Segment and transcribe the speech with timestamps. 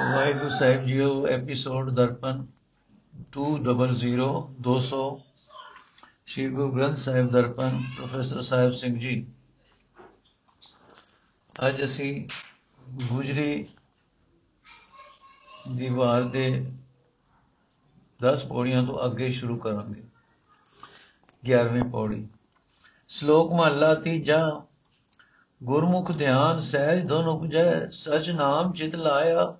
[0.00, 2.46] ਵਾਹਿਗੁਰੂ ਸਾਹਿਬ ਜੀਓ episode Darpan
[3.38, 5.20] 200 200
[6.26, 9.26] Shri Guru Granth Sahib Darpan, professor Sahib Singh ji.
[11.68, 12.28] ਅੱਜ ਅਸੀਂ
[13.08, 13.68] ਗੁਜਰੀ
[15.74, 16.72] ਦੀ ਵਾਰ ਦੇ
[18.22, 20.02] 10 ਪੌੜੀਆਂ ਤੋਂ ਅੱਗੇ ਸ਼ੁਰੂ ਕਰਾਂਗੇ।
[21.42, 22.28] 11ਵੀਂ ਪੌੜੀ।
[23.08, 24.62] ਸ਼ਲੋਕ ਮਹਲਾ ਤੀਜਾ,
[25.62, 29.56] ਗੁਰਮੁਖ ਧਿਆਨ ਸਹਿਜ ਧੁਨ ਉਪਜੈ, ਸਚ ਨਾਮ ਚਿਤ ਲਾਇਆ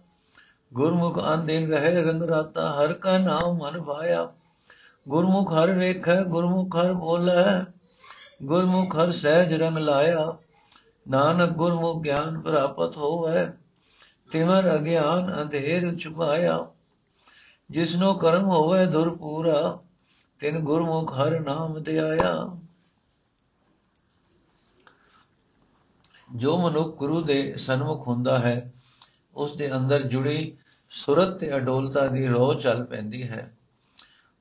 [0.75, 4.33] ਗੁਰਮੁਖ ਅੰਦਿਨ ਰਹੇ ਰੰਗ ਰਾਤਾ, ਹਰ ਕਾ ਨਾਮ ਮਨ ਭਾਇਆ।
[5.09, 7.73] ਗੁਰਮੁਖ ਹਰ ਵੇਖੈ, ਗੁਰਮੁਖ ਹਰ ਬੋਲੇ,
[8.43, 10.37] ਗੁਰਮੁਖ ਹਰ ਸਹਿਜ ਰੰਗ ਲਾਇਆ।
[11.09, 13.47] ਨਾਨਕ ਗੁਰਮੁਖ ਗਿਆਨ ਪ੍ਰਾਪਤ ਹੋਵੇ,
[14.31, 16.67] ਤਿਮਰ ਅਗਿਆਨ ਅੰਧੇਰ ਛੁਪਾਇਆ।
[17.71, 19.79] ਜਿਸਨੋ ਕਰਮ ਹੋਵੇ ਦੁਰ ਪੂਰਾ,
[20.41, 22.57] ਤਿਨ ਗੁਰਮੁਖ ਹਰ ਨਾਮ ਧਿਆਇਆ।
[26.35, 28.73] ਜੋ ਮਨੁੱਖ ਗੁਰੂ ਦੇ ਸਨਮੁਖ ਹੁੰਦਾ ਹੈ,
[29.37, 30.57] ਉਸ ਦੇ ਅੰਦਰ ਜੁੜੀ
[30.95, 33.57] ਸੁਰਤ ਤੇ ਅਡੋਲਤਾ ਦੀ ਰੋਹ ਚੱਲ ਪੈਂਦੀ ਹੈ।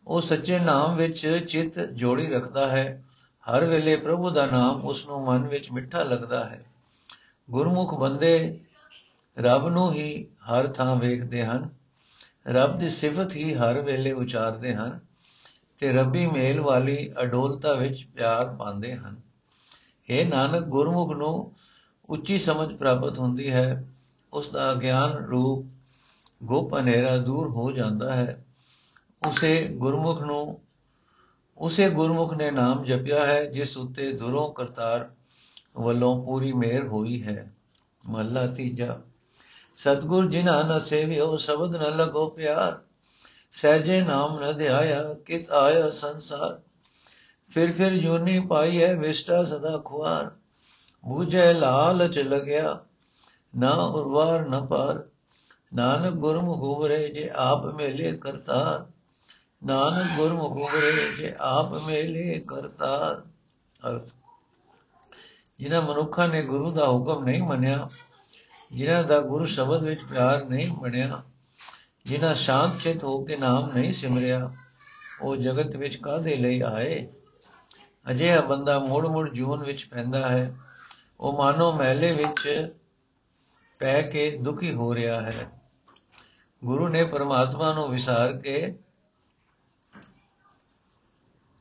[0.07, 3.03] ਉਹ ਸੱਚੇ ਨਾਮ ਵਿੱਚ ਚਿੱਤ ਜੋੜੀ ਰੱਖਦਾ ਹੈ।
[3.51, 6.65] ਹਰ ਵੇਲੇ ਪ੍ਰਭੂ ਦਾ ਨਾਮ ਉਸ ਨੂੰ ਮਨ ਵਿੱਚ ਮਿੱਠਾ ਲੱਗਦਾ ਹੈ।
[7.51, 8.59] ਗੁਰਮੁਖ ਬੰਦੇ
[9.39, 11.69] ਰੱਬ ਨੂੰ ਹੀ ਹਰ ਥਾਂ ਵੇਖਦੇ ਹਨ।
[12.47, 14.99] ਰੱਬ ਦੀ ਸਿਫਤ ਹੀ ਹਰ ਵੇਲੇ ਉਚਾਰਦੇ ਹਨ
[15.79, 19.21] ਤੇ ਰੱਬੀ ਮੇਲ ਵਾਲੀ ਅਡੋਲਤਾ ਵਿੱਚ ਪਿਆਰ ਪਾਉਂਦੇ ਹਨ।
[20.09, 21.53] ਇਹ ਨਾਨਕ, ਗੁਰਮੁਖ ਨੂੰ
[22.09, 23.87] ਉੱਚੀ ਸਮਝ ਪ੍ਰਾਪਤ ਹੁੰਦੀ ਹੈ।
[24.33, 25.72] ਉਸ ਦਾ ਗਿਆਨ ਰੂਪ
[26.43, 28.45] ਗੋਪ ਹਨੇਰਾ ਦੂਰ ਹੋ ਜਾਂਦਾ ਹੈ।
[29.27, 30.59] ਉਸੇ ਗੁਰਮੁਖ ਨੂੰ,
[31.57, 35.11] ਉਸੇ ਗੁਰਮੁਖ ਨੇ ਨਾਮ ਜਪਿਆ ਹੈ, ਜਿਸ ਉਤੇ ਦੁਰੋਂ ਕਰਤਾਰ
[35.77, 37.53] ਵੱਲੋਂ ਪੂਰੀ ਮਿਹਰ ਹੋਈ ਹੈ।
[38.09, 38.99] ਮਹਲਾ ਤੀਜਾ,
[39.75, 42.79] ਸਤਗੁਰ ਜਿਨ੍ਹਾਂ ਨ ਸੇਵਿਓ ਸ਼ਬਦ ਨ ਲਗੋ ਪਿਆਰ,
[43.53, 46.59] ਸਹਿਜੇ ਨਾਮ ਨ ਧਿਆਇਆ ਕਿਤ ਆਇਆ ਸੰਸਾਰ।
[47.49, 50.31] ਫਿਰ ਫਿਰ ਜੋਨੀ ਪਾਈ ਹੈ ਵਿਸ਼ਟਾ ਸਦਾ ਖੁਆਰ,
[51.05, 52.79] ਬੂਝੇ ਲਾਲਚ ਲਗਿਆ,
[53.57, 55.03] ਨਾ ਉਰਵਾਰ ਨ ਪਾਰ।
[55.75, 58.85] ਨਾਨਕ ਗੁਰਮੁਖ ਉਬਰੇ ਜੇ ਆਪ ਮੇਲੇ ਕਰਤਾਰ।
[59.65, 63.25] ਨਾਨਕ ਗੁਰਮੁਖ ਉਬਰੇ ਜੇ ਆਪ ਮੇਲੇ ਕਰਤਾਰ।
[63.89, 64.07] ਅਰਥ।
[65.59, 67.89] ਜਿਨ੍ਹਾਂ ਮਨੁੱਖਾਂ ਨੇ ਗੁਰੂ ਦਾ ਹੁਕਮ ਨਹੀਂ ਮੰਨਿਆ,
[68.71, 71.23] ਜਿਨ੍ਹਾਂ ਦਾ ਗੁਰੂ ਸ਼ਬਦ ਵਿੱਚ ਪਿਆਰ ਨਹੀਂ ਬਣਿਆ,
[72.05, 74.51] ਜਿਨ੍ਹਾਂ ਸ਼ਾਂਤ ਚਿਤ ਹੋ ਕੇ ਨਾਮ ਨਹੀਂ ਸਿਮਰਿਆ,
[75.21, 77.07] ਉਹ ਜਗਤ ਵਿੱਚ ਕਾਦੇ ਲਈ ਆਏ?
[78.11, 80.55] ਅਜਿਹਾ ਬੰਦਾ ਮੋੜ ਮੋੜ ਜੂਨ ਵਿੱਚ ਪੈਂਦਾ ਹੈ।
[81.19, 82.73] ਉਹ ਮਾਨੋ ਮਹਿਲੇ ਵਿੱਚ
[83.79, 85.62] ਪੈ ਕੇ ਦੁਖੀ ਹੋ ਰਿਹਾ ਹੈ।
[86.65, 88.77] ਗੁਰੂ ਨੇ ਪਰਮਾਤਮਾ ਨੂੰ ਵਿਸਾਰ ਕੇ,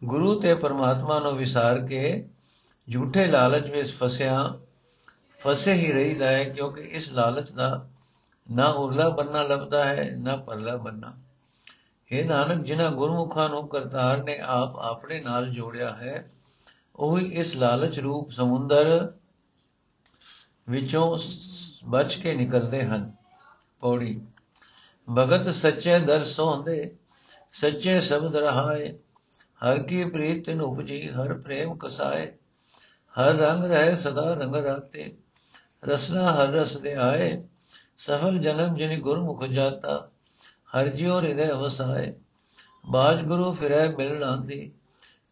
[0.05, 2.29] ਗੁਰੂ ਤੇ ਪਰਮਾਤਮਾ ਨੂੰ ਵਿਸਾਰ ਕੇ
[2.93, 4.59] ਝੂਠੇ ਲਾਲਚ ਵਿੱਚ ਫਸਿਆ।
[5.41, 7.89] ਫਸੇ ਹੀ ਰਹੀਦਾ ਹੈ ਕਿਉਂਕਿ ਇਸ ਲਾਲਚ ਦਾ
[8.51, 11.13] ਨਾ ਉਰਲਾ ਬੰਨਾ ਲੱਭਦਾ ਹੈ, ਨਾ ਪਰਲਾ ਬੰਨਾ।
[12.11, 16.31] ਇਹ ਨਾਨਕ, ਜਿਨ੍ਹਾਂ ਗੁਰਮੁਖਾਂ ਨੂੰ ਕਰਤਾਰ ਨੇ ਆਪ ਆਪਣੇ ਨਾਲ ਜੋੜਿਆ ਹੈ,
[16.97, 19.13] ਉਹ ਇਸ ਲਾਲਚ ਰੂਪ ਸਮੁੰਦਰ
[20.69, 21.19] ਵਿੱਚੋਂ
[21.85, 23.13] ਬਚ ਕੇ ਨਿਕਲਦੇ ਹਨ।
[23.81, 24.21] ਪੌੜੀ
[25.19, 26.97] ਭਗਤ ਸੱਚੇ ਦਰਸੋਂਦੇ
[27.53, 28.99] ਸੱਚੇ ਸ਼ਬਦ ਰਹਾਏ।
[29.65, 32.33] ਹਰ ਕੀ ਪ੍ਰੀਤ ਨੂੰ ਉਪਜੀ, ਹਰ ਪ੍ਰੇਮ ਕਸਾਏ।
[33.21, 35.17] ਹਰ ਰੰਗ ਰਹੇ ਸਦਾ ਰੰਗ ਰਾਤੇ।
[35.85, 37.49] ਰਸਨਾ ਹਰ ਰਸ ਦੇ ਆਏ।
[37.99, 40.11] ਸਫਲ ਜਨਮ ਜਿਨ ਗੁਰਮੁਖ ਜਾਤਾ,
[40.77, 42.15] ਹਰ ਜਿਉ ਹਿਰਦੇ ਵਸਾਏ।
[42.91, 44.73] ਬਾਜ ਗੁਰੂ ਫਿਰੈ ਮਿਲ ਲਾਂਦੀ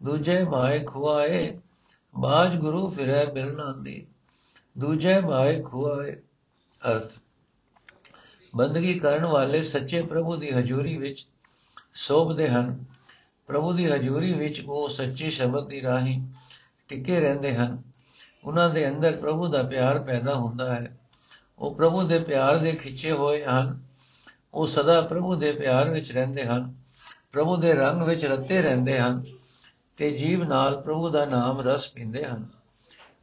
[0.02, 1.60] ਦੂਜੇ ਭਾਏ ਖੁਆਏ।
[2.18, 4.06] ਬਾਜ ਗੁਰੂ ਫਿਰੈ ਮਿਲ ਲਾਂਦੀ
[4.78, 6.12] ਦੂਜੇ ਭਾਏ ਖੁਆਏ।
[6.90, 7.12] ਅਰਥ
[8.56, 11.26] ਬੰਦਗੀ ਕਰਨ ਵਾਲੇ ਸੱਚੇ ਪ੍ਰਭੂ ਦੀ ਹਜ਼ੂਰੀ ਵਿੱਚ
[11.94, 12.84] ਸੋਭਦੇ ਹਨ।
[13.46, 16.26] ਪ੍ਰਭੂ ਦੀ ਹਜ਼ੂਰੀ ਵਿੱਚ ਉਹ ਸੱਚੀ ਸ਼ਬਦ ਦੀ ਰਾਹੀਂ
[16.88, 17.82] ਟਿਕੇ ਰਹਿੰਦੇ ਹਨ।
[18.44, 20.98] ਉਹਨਾਂ ਦੇ ਅੰਦਰ ਪ੍ਰਭੂ ਦਾ ਪਿਆਰ ਪੈਦਾ ਹੁੰਦਾ ਹੈ।
[21.58, 23.80] ਉਹ ਪ੍ਰਭੂ ਦੇ ਪਿਆਰ ਦੇ ਖਿੱਚੇ ਹੋਏ ਹਨ।
[24.54, 26.74] ਉਹ ਸਦਾ ਪ੍ਰਭੂ ਦੇ ਪਿਆਰ ਵਿੱਚ ਰਹਿੰਦੇ ਹਨ।
[27.32, 29.24] ਪ੍ਰਭੂ ਦੇ ਰੰਗ ਵਿੱਚ ਰੱਤੇ ਰਹਿੰਦੇ ਹਨ
[29.96, 32.46] ਤੇ ਜੀਵ ਨਾਲ ਪ੍ਰਭੂ ਦਾ ਨਾਮ ਰਸ ਪੀਂਦੇ ਹਨ।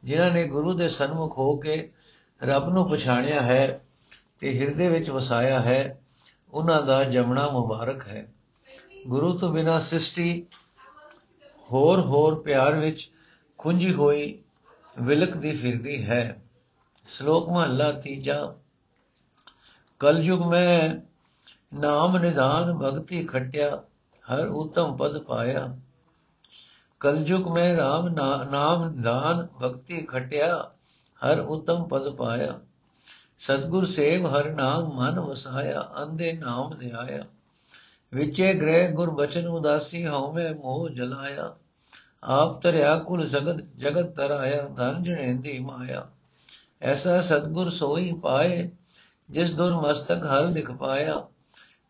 [0.04, 1.92] ਜਿਨ੍ਹਾਂ ਨੇ ਗੁਰੂ ਦੇ ਸਨਮੁਖ ਹੋ ਕੇ
[2.42, 3.80] ਰੱਬ ਨੂੰ ਪਛਾਣਿਆ ਹੈ
[4.38, 6.00] ਤੇ ਹਿਰਦੇ ਵਿੱਚ ਵਸਾਇਆ ਹੈ,
[6.52, 8.26] ਉਹਨਾਂ ਦਾ ਜਮਣਾ ਮੁਬਾਰਕ ਹੈ।
[9.06, 10.46] ਗੁਰੂ ਤੋਂ ਬਿਨਾ ਸ੍ਰਿਸ਼ਟੀ
[11.72, 13.10] ਹੋਰ ਹੋਰ ਪਿਆਰ ਵਿੱਚ
[13.58, 14.42] ਖੁੰਝੀ ਹੋਈ
[15.02, 16.42] ਵਿਲਕਦੀ ਫਿਰਦੀ ਹੈ।
[17.06, 18.54] ਸ਼ਲੋਕ ਮਹਲਾ ਤੀਜਾ,
[19.98, 20.94] ਕਲਯੁਗ ਮੈਂ
[21.76, 23.84] ਨਾਮ ਨਿਧਾਨ ਭਗਤੀ ਖਟਿਆ,
[24.24, 25.78] ਹਰ ਉਤਮ ਪਦ ਪਾਇਆ।
[27.00, 28.14] ਕਲਯੁਗ ਮੈਂ RAM
[28.50, 30.70] ਨਾਮ ਨਿਧਾਨ ਭਗਤੀ ਖਟਿਆ,
[31.20, 32.60] ਹਰ ਉਤਮ ਪਦ ਪਾਇਆ।
[33.38, 37.24] ਸਤਗੁਰ ਸੇਵ ਹਰ ਨਾਮ ਮਨ ਵਸਾਇਆ ਅੰਦੇ ਨਾਮ ਧਿਆਇਆ।
[38.14, 41.56] ਵਿਚੇ ਗ੍ਰਹਿ ਗੁਰ ਬਚਨ ਉਦਾਸੀ, ਹਉਮੈ ਮੋਹ ਜਲਾਇਆ।
[42.24, 46.08] ਆਪ ਤਰਿਆ ਕੁਲ ਜਗਤ ਜਗਤ ਤਰਾਇਆ ਧਨ ਜਣੇਂਦੀ ਮਾਇਆ।
[46.82, 48.70] ਐਸਾ ਸਤਗੁਰ ਸੋਈ ਪਾਏ,
[49.30, 51.28] ਜਿਸ ਦੁਰ ਮਸਤਕ ਹਰ ਲਿਖ ਪਾਇਆ।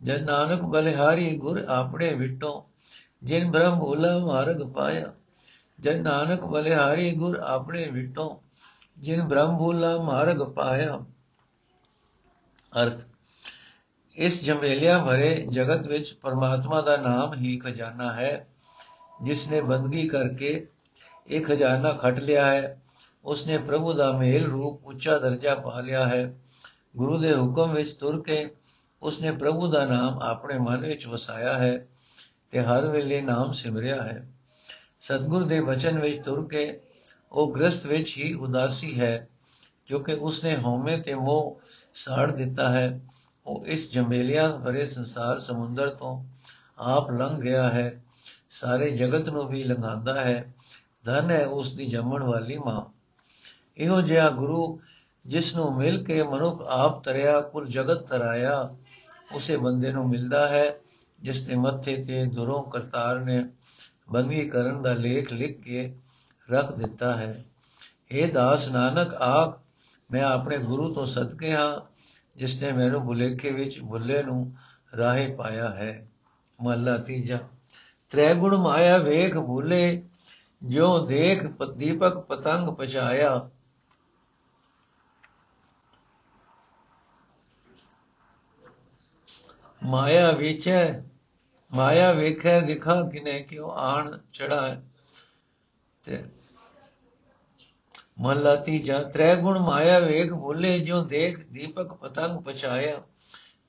[0.03, 2.67] ਜਨ ਨਾਨਕ ਬਲਿਹਾਰੀ ਗੁਰ ਆਪਣੇ ਵਿਟੋ,
[3.23, 5.13] ਜਿਨ ਬ੍ਰਹਮ ਭੋਲਾ ਮਾਰਗ ਪਾਇਆ।
[5.81, 8.43] ਜਨ ਨਾਨਕ ਬਲਿਹਾਰੀ ਗੁਰ ਆਪਣੇ ਵਿਟੋ,
[8.99, 11.01] ਜਿਨ ਬ੍ਰਹਮ ਭੋਲਾ ਮਾਰਗ ਪਾਇਆ।
[12.73, 13.01] ਅਰਥ,
[14.17, 18.47] ਇਸ ਜੰਬੇਲਿਆਂ ਭਰੇ ਜਗਤ ਵਿੱਚ ਪਰਮਾਤਮਾ ਦਾ ਨਾਮ ਹੀ ਖਜ਼ਾਨਾ ਹੈ
[19.25, 20.67] ਜਿਸ ਨੇ ਬੰਦਗੀ ਕਰਕੇ
[21.29, 22.81] ਇਹ ਖਜ਼ਾਨਾ ਖਟ ਲਿਆ ਹੈ,
[23.25, 26.35] ਉਸਨੇ ਪ੍ਰਭੂ ਦਾ ਮੇਲ ਰੂਪ ਉੱਚਾ ਦਰਜਾ ਪਾ ਲਿਆ ਹੈ,
[26.97, 28.47] ਗੁਰੂ ਦੇ ਹੁਕਮ ਵਿੱਚ ਤੁਰ ਕੇ
[29.03, 31.87] ਉਸਨੇ ਪ੍ਰਭੂ ਦਾ ਨਾਮ ਆਪਣੇ ਮਨ ਵਿੱਚ ਵਸਾਇਆ ਹੈ
[32.51, 34.29] ਤੇ ਹਰ ਵੇਲੇ ਨਾਮ ਸਿਮਰਿਆ ਹੈ।
[35.01, 36.81] ਸਤਗੁਰ ਦੇ ਬਚਨ ਵਿੱਚ ਤੁਰ ਕੇ
[37.33, 39.29] ਉਹ ਗ੍ਰਸਥ ਵਿੱਚ ਹੀ ਉਦਾਸੀ ਹੈ,
[39.87, 41.61] ਕਿਉਂਕਿ ਉਸਨੇ ਹਉਮੈ ਤੇ ਮੋਹ
[41.95, 43.01] ਸਾੜ ਦਿੱਤਾ ਹੈ।
[43.47, 46.25] ਉਹ ਇਸ ਜੰਬੇਲਿਆਂ ਭਰੇ ਸੰਸਾਰ ਸਮੁੰਦਰ ਤੋਂ
[46.79, 48.05] ਆਪ ਲੰਘ ਗਿਆ ਹੈ।
[48.51, 50.55] ਸਾਰੇ ਜਗਤ ਨੂੰ ਵੀ ਲੰਘਾਉਂਦਾ ਹੈ।
[51.05, 52.83] ਧਨ ਹੈ ਉਸ ਦੀ ਜੰਮਣ ਵਾਲੀ ਮਾਂ।
[53.77, 54.81] ਇਹੋ ਜਿਹਾ ਗੁਰੂ
[55.27, 58.77] ਜਿਸ ਨੂੰ ਮਿਲ ਕੇ ਮਨੁੱਖ ਆਪ ਤਰਿਆ, ਕੁਲ ਜਗਤ ਤਰਾਇਆ,
[59.33, 60.81] ਉਸੇ ਬੰਦੇ ਨੂੰ ਮਿਲਦਾ ਹੈ,
[61.21, 63.49] ਜਿਸ ਦੇ ਮੱਥੇ ਤੇ ਦੁਰੋਂ ਕਰਤਾਰ ਨੇ
[64.11, 65.97] ਬੰਦਗੀ ਕਰਨ ਦਾ ਲੇਖ ਲਿਖ ਕੇ
[66.51, 67.45] ਰੱਖ ਦਿੱਤਾ ਹੈ।
[68.11, 69.61] ਇਹ ਦਾਸ ਨਾਨਕ, ਆਖ
[70.11, 71.81] ਮੈਂ ਆਪਣੇ ਗੁਰੂ ਤੋਂ ਸਦਕੇ ਹਾਂ,
[72.37, 74.57] ਜਿਸ ਨੇ ਮੈਨੂੰ ਬੁਲੇਖੇ ਵਿੱਚ ਬੁੱਲੇ ਨੂੰ
[74.97, 76.09] ਰਾਹੇ ਪਾਇਆ ਹੈ।
[76.63, 77.39] ਮਹਲਾ ਤੀਜਾ
[78.11, 80.03] ਤ੍ਰੈ ਗੁਣ ਮਾਇਆ ਵੇਖ ਭੂਲੇ
[80.63, 81.47] ਜੋ ਦੇਖ
[81.77, 83.51] ਦੀਪਕ ਪਤੰਗ ਪਛਾਇਆ।
[89.83, 90.71] ਮਾਇਆ ਵਿੱਚ
[91.75, 94.83] ਮਾਇਆ ਵੇਖੈ, ਦਿਖਾ ਕਿਨੇ ਕਿਉ ਆਣ ਚੜਾ
[96.05, 96.25] ਤੇ
[98.19, 103.01] ਮਹਲਾ ਤੀਜਾ ਤ੍ਰੈ ਗੁਣ ਮਾਇਆ ਵੇਖ ਭੁੱਲੇ ਜੋ ਦੇਖ ਦੀਪਕ ਪਤੰਗ ਪਛਾਇਆ।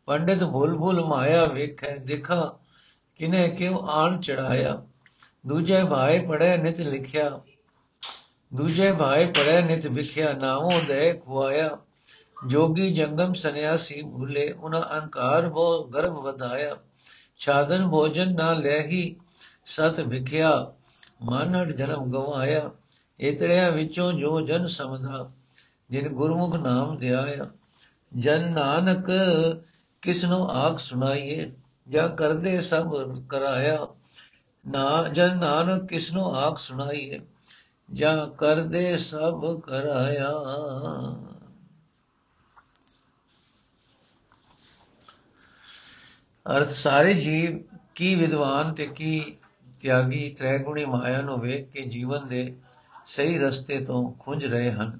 [0.07, 2.57] ਪੰਡਿਤ ਭੁੱਲ ਭੁੱਲ ਮਾਇਆ ਵੇਖੈ, ਦਿਖਾ
[3.19, 4.81] ਕਿਨੇ ਕਿਉ ਆਣ ਚੜਾਇਆ।
[5.47, 7.39] ਦੂਜੇ ਭਾਈ ਪੜੈ ਨਿਤ ਲਿਖਿਆ,
[8.51, 11.77] ਦੂਜੇ ਭਾਈ ਪੜੈ ਨਿਤ ਵਿਖਿਆ, ਨਾਮੋ ਦੇ ਖੁਆਇਆ।
[12.47, 16.77] ਜੋਗੀ ਜੰਗਮ ਸੰਿਆਸੀ ਭੁੱਲੇ ਉਹਨਾਂ ਅਹੰਕਾਰ ਬੋ ਗਰਭ ਵਧਾਇਆ।
[17.39, 19.15] ਛਾਦਨ ਭੋਜਨ ਨਾ ਲੈਹੀ,
[19.65, 20.51] ਸਤ ਵਿਖਿਆ,
[21.23, 22.69] ਮਾਨੜ ਜਨਮ ਗਵਾਇਆ।
[23.19, 25.31] ਇਤੜਿਆਂ ਵਿੱਚੋਂ ਜੋ ਜਨ ਸਮਝਾ,
[25.89, 27.49] ਜਿਨ ਗੁਰਮੁਖ ਨਾਮ ਧਿਆਇਆ,
[28.17, 29.07] ਜਨ ਨਾਨਕ
[30.01, 31.51] ਕਿਸਨੂੰ ਆਖ ਸੁਣਾਈਏ,
[31.89, 33.87] ਜਾਂ ਕਰਦੇ ਸਭ ਕਰਾਇਆ,
[34.67, 37.19] ਨਾ, ਜਨ ਨਾਨਕ ਕਿਸਨੂੰ ਆਖ ਸੁਣਾਈਏ,
[37.93, 40.29] ਜਾਂ ਕਰਦੇ ਸਭ ਕਰਾਇਆ।
[46.57, 49.37] ਅਰਥ, ਸਾਰੇ ਜੀਵ ਕੀ ਵਿਦਵਾਨ ਤੇ ਕੀ
[49.81, 52.55] ਤਿਆਗੀ, ਤ੍ਰੈਗੁਣੀ ਮਾਇਆ ਨੂੰ ਵੇਖ ਕੇ ਜੀਵਨ ਦੇ
[53.15, 54.99] ਸਹੀ ਰਸਤੇ ਤੋਂ ਖੁੰਝ ਰਹੇ ਹਨ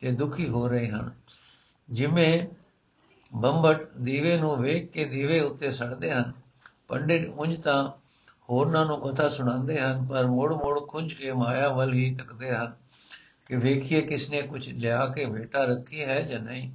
[0.00, 1.10] ਤੇ ਦੁਖੀ ਹੋ ਰਹੇ ਹਨ।
[1.90, 2.46] ਜਿਵੇਂ
[3.34, 6.32] ਬੰਬਟ ਦੀਵੇ ਨੂੰ ਵੇਖ ਕੇ ਦੀਵੇ ਉੱਤੇ ਸੜਦੇ ਹਨ,
[6.88, 7.90] ਪੰਡਿਤ ਉਂਝ ਤਾਂ
[8.50, 12.72] ਹੋਰਨਾਂ ਨੂੰ ਕਥਾ ਸੁਣਾਉਂਦੇ ਹਨ, ਪਰ ਮੋੜ-ਮੋੜ ਖੁੰਝ ਕੇ ਮਾਇਆ ਵੱਲ ਹੀ ਤੱਕਦੇ ਹਨ
[13.46, 16.72] ਕਿ ਵੇਖੀਏ ਕਿਸਨੇ ਕੁਝ ਲਿਆ ਕੇ ਬੇਟਾ ਰੱਖੀ ਹੈ ਜਾਂ ਨਹੀਂ।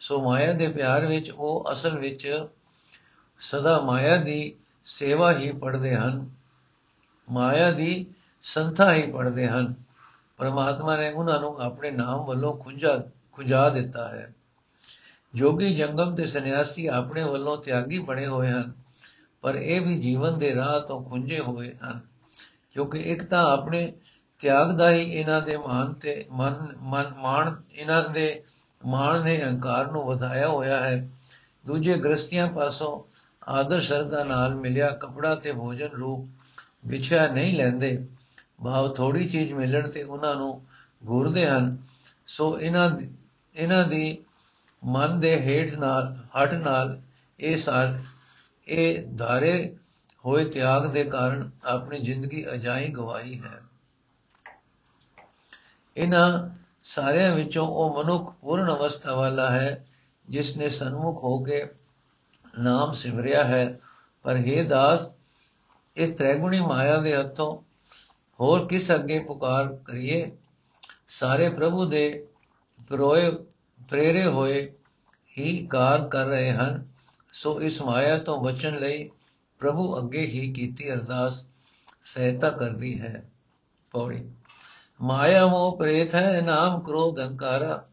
[0.00, 2.46] ਸੋ ਮਾਇਆ ਦੇ ਪਿਆਰ ਵਿੱਚ ਉਹ ਅਸਲ ਵਿੱਚ
[3.40, 6.30] ਸਦਾ ਮਾਇਆ ਦੀ ਸੇਵਾ ਹੀ ਪੜਦੇ ਹਨ,
[7.30, 8.06] ਮਾਇਆ ਦੀ
[8.42, 9.81] ਸੰਥਾ ਹੀ ਪੜਦੇ ਹਨ।
[10.42, 12.98] ਪਰਮਾਤਮਾ ਨੇ ਉਹਨਾਂ ਨੂੰ ਆਪਣੇ ਨਾਮ ਵੱਲੋਂ ਖੁੰਝਾ
[13.32, 14.32] ਖੁੰਝਾ ਦਿੱਤਾ ਹੈ।
[15.34, 18.72] ਜੋਗੀ ਜੰਗਮ ਤੇ ਸੰਨਿਆਸੀ ਆਪਣੇ ਵੱਲੋਂ ਤਿਆਗੀ ਬਣੇ ਹੋਏ ਹਨ,
[19.42, 22.00] ਪਰ ਇਹ ਵੀ ਜੀਵਨ ਦੇ ਰਾਹ ਤੋਂ ਖੁੰਝੇ ਹੋਏ ਹਨ,
[22.74, 23.92] ਕਿਉਂਕਿ ਇੱਕ ਤਾਂ ਆਪਣੇ
[24.40, 28.42] ਤਿਆਗ ਦਾ ਹੀ ਇਹਨਾਂ ਦੇ ਮਾਨ ਤੇ ਮਨ ਮਾਣ, ਇਹਨਾਂ ਦੇ
[28.86, 31.08] ਮਾਣ ਨੇ ਹੰਕਾਰ ਨੂੰ ਵਧਾਇਆ ਹੋਇਆ ਹੈ।
[31.66, 32.92] ਦੂਜੇ ਗ੍ਰਸਤੀਆਂ ਪਾਸੋਂ
[33.48, 36.28] ਆਦਰ ਸ਼ਰਧਾ ਨਾਲ ਮਿਲਿਆ ਕਪੜਾ ਤੇ ਭੋਜਨ ਰੂਪ
[36.86, 38.06] ਵਿਛਿਆ ਨਹੀਂ ਲੈਂਦੇ।
[38.64, 40.66] ਭਾਵ ਥੋੜੀ ਚੀਜ਼ ਮਿਲਣ ਤੇ ਉਹਨਾਂ ਨੂੰ
[41.08, 41.78] ਘੂਰਦੇ ਹਨ।
[42.26, 42.90] ਸੋ ਇਹਨਾਂ
[43.54, 44.24] ਇਹਨਾਂ ਦੀ
[44.84, 47.00] ਮਨ ਦੇ ਹੇਠ ਨਾਲ ਹਟ ਨਾਲ
[47.40, 47.98] ਇਹ ਸਾਰ,
[48.68, 49.76] ਇਹ ਧਾਰੇ
[50.24, 53.60] ਹੋਏ ਤਿਆਗ ਦੇ ਕਾਰਨ ਆਪਣੀ ਜ਼ਿੰਦਗੀ ਅਜਾਈ ਗਵਾਈ ਹੈ।
[55.96, 56.50] ਇਹਨਾਂ
[56.82, 59.86] ਸਾਰਿਆਂ ਵਿੱਚੋਂ ਉਹ ਮਨੁੱਖ ਪੂਰਨ ਅਵਸਥਾ ਵਾਲਾ ਹੈ,
[60.28, 61.64] ਜਿਸ ਨੇ ਸਨਮੁਖ ਹੋ ਕੇ
[62.58, 63.78] ਨਾਮ ਸਿਮਰਿਆ ਹੈ।
[64.22, 65.10] ਪਰ हे ਦਾਸ,
[65.96, 67.71] ਇਸ ਤ੍ਰੈਗੁਣੀ ਮਾਇਆ ਦੇ ਹੱਥੋਂ
[68.40, 70.32] ਹੋਰ ਕਿਸ ਅੱਗੇ ਪੁਕਾਰ ਕਰੀਏ?
[71.08, 72.26] ਸਾਰੇ ਪ੍ਰਭੂ ਦੇ
[72.88, 73.30] ਪ੍ਰੋਏ,
[73.88, 74.72] ਪ੍ਰੇਰੇ ਹੋਏ
[75.38, 76.86] ਹੀ ਕਾਰ ਕਰ ਰਹੇ ਹਨ।
[77.32, 79.10] ਸੋ ਇਸ ਮਾਇਆ ਤੋਂ ਬਚਣ ਲਈ
[79.58, 81.46] ਪ੍ਰਭੂ ਅੱਗੇ ਹੀ ਕੀਤੀ ਅਰਦਾਸ
[82.04, 83.30] ਸਹਾਇਤਾ ਕਰਦੀ ਹੈ।
[83.90, 84.30] ਪੌੜੀ।
[85.00, 87.88] ਮਾਇਆ ਮੋਹ ਪ੍ਰੇਤ ਹੈ, ਨਾਮ ਕ੍ਰੋਧ ਹੰਕਾਰਾ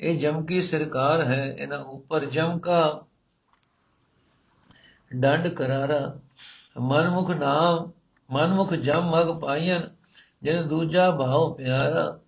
[0.00, 3.02] ਇਹ ਜਮ ਕੀ ਸਰਕਾਰ ਹੈ, ਇਹਨਾਂ ਉੱਪਰ ਜਮ ਕਾ
[5.14, 6.18] ਡੰਡ ਕਰਾਰਾ।
[6.80, 7.90] ਮਨਮੁਖ ਨਾਮ
[8.30, 9.80] ਮਨਮੁਖ ਜਮ ਮਗ ਪਾਈਨ
[10.42, 12.20] ਜਿਨ ਦੂਜਾ ਭਾਉ ਪਿਆਰਾ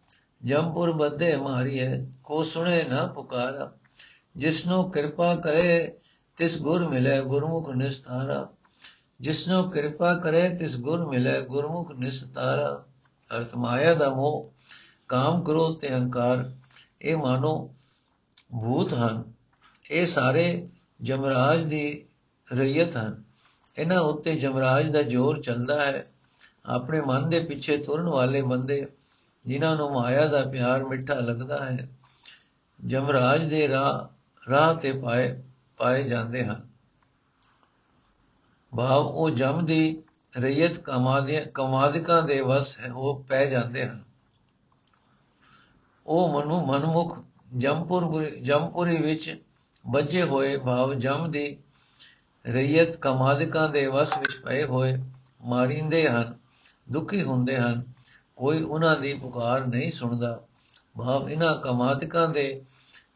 [0.45, 3.73] ਜਮਪੁਰ ਬੱਦੇ ਮਾਰੀਏ ਕੋ ਸੁਣੇ ਨਾ ਪੁਕਾਰਾ।
[4.37, 5.99] ਜਿਸਨੂੰ ਕਿਰਪਾ ਕਰੇ,
[6.37, 8.49] ਤਿਸ ਗੁਰ ਮਿਲੇ ਗੁਰਮੁਖ ਨਿਸਤਾਰਾ।
[9.21, 12.85] ਜਿਸਨੂੰ ਕਿਰਪਾ ਕਰੇ, ਤਿਸ ਗੁਰ ਮਿਲੇ ਗੁਰਮੁਖ ਨਿਸਤਾਰਾ।
[13.37, 14.55] ਅਰਥ ਮਾਇਆ ਦਾ ਮੋਹ,
[15.09, 16.51] ਕਾਮ ਕ੍ਰੋਧ ਤੇ ਹੰਕਾਰ।
[17.03, 17.75] ਇਹ ਮਾਨੋ
[18.53, 19.33] ਭੂਤ ਹਨ।
[19.91, 20.69] ਇਹ ਸਾਰੇ
[21.03, 22.07] ਜਮਰਾਜ ਦੀ
[22.55, 23.28] ਰਈਅਤ ਹਨ।
[23.79, 26.11] ਇਹਨਾਂ ਉੱਤੇ ਜਮਰਾਜ ਦਾ ਜ਼ੋਰ ਚੱਲਦਾ ਹੈ।
[26.67, 28.87] ਆਪਣੇ ਮਨ ਦੇ ਪਿੱਛੇ ਤੁਰਨ ਵਾਲੇ ਬੰਦੇ,
[29.47, 31.89] ਜਿਨ੍ਹਾਂ ਨੂੰ ਮਾਇਆ ਦਾ ਪਿਆਰ ਮਿੱਠਾ ਲੱਗਦਾ ਹੈ,
[32.87, 34.09] ਜਮਰਾਜ ਦੇ ਰਾਹ
[34.51, 35.43] ਰਾਹ ਤੇ ਪਾਏ
[35.77, 36.69] ਪਾਏ ਜਾਂਦੇ ਹਨ।
[38.77, 40.03] ਭਾਵ ਉਹ ਜਮ ਦੀ
[40.39, 44.03] ਰਈਅਤ ਕਮਾਦੀਆਂ, ਕਮਾਦਿਕਾਂ ਦੇ ਵਸ ਹੈ, ਉਹ ਪੈ ਜਾਂਦੇ ਹਨ।
[46.07, 47.19] ਉਹ ਮਨੁ, ਮਨਮੁਖ
[47.59, 49.45] ਜਮਪੁਰ, ਜਮਪੁਰੀ ਵਿੱਚ
[49.87, 51.59] ਬੱਜੇ ਹੋਏ ਭਾਵ ਜਮ ਦੀ
[52.47, 54.99] ਰਈਅਤ ਕਮਾਦਿਕਾਂ ਦੇ ਵਸ ਵਿੱਚ ਪਏ ਹੋਏ
[55.45, 56.35] ਮਾਰਿੰਦੇ ਹਨ,
[56.93, 57.83] ਦੁਖੀ ਹੁੰਦੇ ਹਨ।
[58.37, 60.41] ਕੋਈ ਉਹਨਾਂ ਦੀ ਪੁਕਾਰ ਨਹੀਂ ਸੁਣਦਾ।
[60.99, 62.65] ਭਾਵ ਇਹਨਾਂ ਕਮਾਦਿਕਾਂ ਦੇ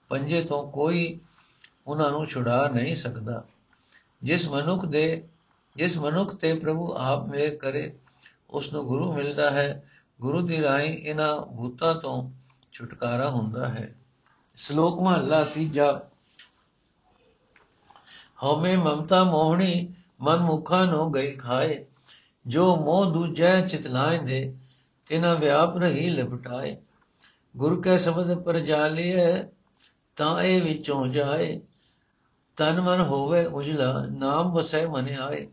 [0.08, 1.20] ਪੰਜੇ ਤੋਂ ਕੋਈ
[1.86, 3.44] ਉਹਨਾਂ ਨੂੰ ਛੁਡਾ ਨਹੀਂ ਸਕਦਾ।
[4.22, 5.28] ਜਿਸ ਮਨੁੱਖ ਦੇ,
[5.76, 7.98] ਜਿਸ ਮਨੁੱਖ ਤੇ ਪ੍ਰਭੂ ਆਪ ਮੇਰ ਕਰੇ
[8.50, 9.88] ਉਸ ਨੂੰ ਗੁਰੂ ਮਿਲਦਾ ਹੈ।
[10.20, 12.30] ਗੁਰੂ ਦੀ ਰਾਹੀਂ ਇਹਨਾਂ ਭੂਤਾਂ ਤੋਂ
[12.72, 13.94] ਛੁਟਕਾਰਾ ਹੁੰਦਾ ਹੈ।
[14.56, 16.00] ਸ਼ਲੋਕ ਮਹਲਾ ਤੀਜਾ
[18.42, 21.86] ਹਉਮੈ ਮਮਤਾ ਮੋਹਣੀ ਮਨ ਮੁਖਾਂ ਨੂੰ ਗਈ ਖਾਏ।
[22.46, 24.56] ਜੋ ਮੋਹ ਦੂਜੈ ਚਿਤਲਾਏ ਦੇ
[25.06, 26.76] ਤਿਨਾ ਵਿਆਪ ਰਹੀ ਲਪਟਾਏ।
[27.56, 29.48] ਗੁਰ ਕੈ ਸ਼ਬਦ ਪਰ ਜਾਲੀਏ
[30.16, 31.60] ਤਾਂ ਇਹ ਵਿੱਚੋਂ ਜਾਏ।
[32.56, 35.48] ਤਨ ਮਨ ਹੋਵੇ ਉਜਲਾ, ਨਾਮ ਵਸੈ ਮਨ ਆਏ।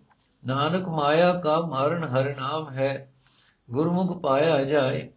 [0.46, 3.14] ਨਾਨਕ ਮਾਇਆ ਕਾ ਮਾਰਨ ਹਰ ਨਾਮ ਹੈ,
[3.72, 5.10] ਗੁਰਮੁਖ ਪਾਇਆ ਜਾਏ।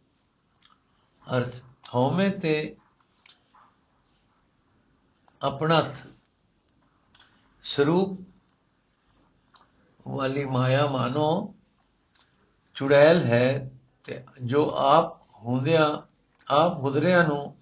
[1.37, 1.55] ਅਰਥ,
[1.95, 2.76] ਹਉਮੈ ਤੇ
[5.43, 6.12] ਆਪਣਤ
[7.62, 8.21] ਸਰੂਪ
[10.09, 11.54] ਵਾਲੀ ਮਾਇਆ ਮਾਨੋ
[12.75, 13.71] ਚੁੜੈਲ ਹੈ
[14.04, 16.02] ਤੇ ਜੋ ਆਪ ਹੁੰਦਿਆਂ,
[16.49, 17.57] ਆਪ ਗੁਦਰਿਆਂ ਨੂੰ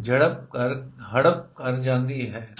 [0.00, 2.56] ਜੜਪ ਕਰ, ਹੜਪ ਕਰ ਜਾਂਦੀ ਹੈ।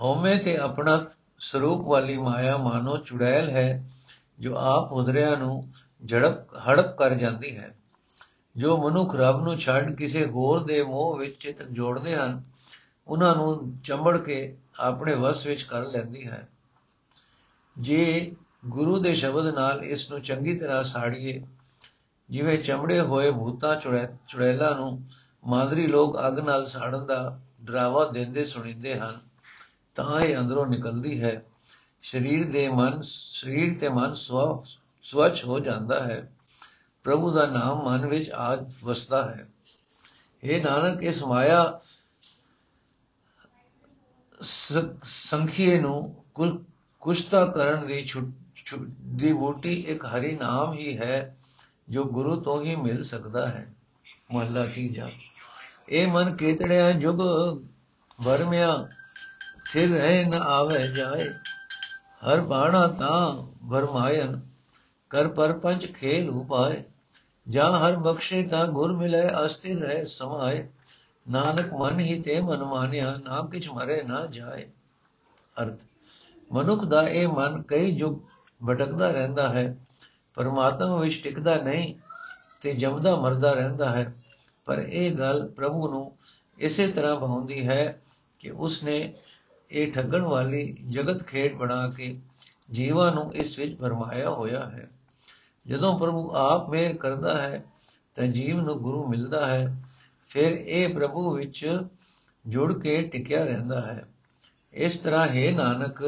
[0.00, 1.06] ਹਉਮੈ ਤੇ ਆਪਣਾ
[1.38, 3.90] ਸਰੂਪ ਵਾਲੀ ਮਾਇਆ ਮਾਨੋ ਚੁੜੈਲ ਹੈ,
[4.40, 5.72] ਜੋ ਆਪ ਉਦਰਿਆਂ ਨੂੰ
[6.06, 7.78] ਝੜਪ ਹੜਪ ਕਰ ਜਾਂਦੀ ਹੈ।
[8.56, 12.55] ਜੋ ਮਨੁੱਖ ਰੱਬ ਨੂੰ ਛੱਡ ਕਿਸੇ ਹੋਰ ਦੇ ਮੋਹ ਵਿੱਚ ਚਿਤ ਜੋੜਦੇ ਹਨ
[13.08, 16.48] ਉਹਨਾਂ ਨੂੰ ਚੰਬੜ ਕੇ ਆਪਣੇ ਵਸ ਵਿੱਚ ਕਰ ਲੈਂਦੀ ਹੈ।
[17.78, 18.32] ਜੇ
[18.66, 21.46] ਗੁਰੂ ਦੇ ਸ਼ਬਦ ਨਾਲ ਇਸ ਨੂੰ ਚੰਗੀ ਤਰ੍ਹਾਂ ਸਾੜੀਏ,
[22.30, 23.76] ਜਿਵੇਂ ਚਮੜੇ ਹੋਏ ਭੂਤਾਂ
[24.28, 25.04] ਚੁੜੈਲਾ ਨੂੰ
[25.46, 29.20] ਮਾਦਰੀ ਲੋਕ ਅੱਗ ਨਾਲ ਸਾੜਨ ਦਾ ਡਰਾਵਾ ਦਿੰਦੇ ਸੁਣੀਂਦੇ ਹਨ,
[29.94, 31.42] ਤਾਂ ਇਹ ਅੰਦਰੋਂ ਨਿਕਲਦੀ ਹੈ।
[32.02, 34.64] ਸਰੀਰ ਦੇ ਮਨ, ਸਰੀਰ ਤੇ ਮਨ ਸਵ
[35.02, 36.32] ਸਵਚ ਹੋ ਜਾਂਦਾ ਹੈ।
[37.04, 39.48] ਪ੍ਰਭੂ ਦਾ ਨਾਮ ਮਨ ਵਿੱਚ ਆ ਵਸਦਾ ਹੈ।
[40.42, 41.80] ਇਹ ਨਾਨਕ, ਇਸ ਮਾਇਆ
[45.02, 46.24] ਸੰਖੀਏ ਨੂੰ
[47.00, 48.10] ਕੁਸ਼ਤਾ ਕਰਨ ਦੀ
[49.00, 51.36] ਦੀ ਬੂਟੀ ਇੱਕ ਹਰੀ ਨਾਮ ਹੀ ਹੈ,
[51.88, 53.74] ਜੋ ਗੁਰੂ ਤੋਂ ਹੀ ਮਿਲ ਸਕਦਾ ਹੈ।
[54.32, 55.10] ਮਹਲਾ ਤੀਜਾ।
[55.88, 57.20] ਇਹ ਮਨ ਕੀਤੜਿਆ ਜੁਗ
[58.20, 58.88] ਵਰਮਿਆ
[59.64, 61.28] ਫਿਰ ਰਹਿ ਨ ਆਵੇ ਜਾਏ।
[62.26, 64.40] ਹਰ ਬਾਣਾ ਤਾਂ ਵਰਮਾਇਨ,
[65.10, 66.82] ਕਰ ਪਰ ਪੰਜ ਖੇਲ ਉਪਾਏ।
[67.48, 70.68] ਜਾਂ ਹਰ ਬਖਸ਼ੇ ਤਾਂ ਗੁਰ ਮਿਲੇ, ਅਸਥਿਰ ਰਹਿ ਸਮਾਏ।
[71.28, 74.68] ਨਾਨਕ ਮਨ ਹੀ ਤੇ ਮਨ ਮਾਨਿਆ ਨਾ ਕਿਛ ਮਰੇ ਨਾ ਜਾਏ।
[75.62, 75.80] ਅਰਥ,
[76.52, 78.18] ਮਨੁੱਖ ਦਾ ਇਹ ਮਨ ਕਈ ਜੁਗ
[78.66, 79.76] ਭਟਕਦਾ ਰਹਿੰਦਾ ਹੈ।
[80.34, 81.94] ਪਰਮਾਤਮਾ ਵਿੱਚ ਟਿਕਦਾ ਨਹੀਂ
[82.60, 84.14] ਤੇ ਜਮਦਾ ਮਰਦਾ ਰਹਿੰਦਾ ਹੈ।
[84.64, 86.16] ਪਰ ਇਹ ਗੱਲ ਪ੍ਰਭੂ ਨੂੰ
[86.58, 88.02] ਇਸੇ ਤਰ੍ਹਾਂ ਭਾਉਂਦੀ ਹੈ
[88.38, 89.14] ਕਿ ਉਸਨੇ
[89.70, 92.20] ਇਹ ਠੱਗਣ ਵਾਲੀ ਜਗਤ ਖੇਡ ਬਣਾ ਕੇ
[92.70, 94.90] ਜੀਵਾਂ ਨੂੰ ਇਸ ਵਿੱਚ ਫਰਮਾਇਆ ਹੋਇਆ ਹੈ।
[95.66, 97.64] ਜਦੋਂ ਪ੍ਰਭੂ ਆਪ ਮੇਰ ਕਰਦਾ ਹੈ,
[98.14, 99.85] ਤਾਂ ਜੀਵ ਨੂੰ ਗੁਰੂ ਮਿਲਦਾ ਹੈ।
[100.28, 101.82] ਫਿਰ ਇਹ ਪ੍ਰਭੂ ਵਿੱਚ
[102.48, 104.08] ਜੁੜ ਕੇ ਟਿਕਿਆ ਰਹਿੰਦਾ ਹੈ।
[104.72, 106.02] ਇਸ ਤਰ੍ਹਾਂ ਹੈ ਨਾਨਕ,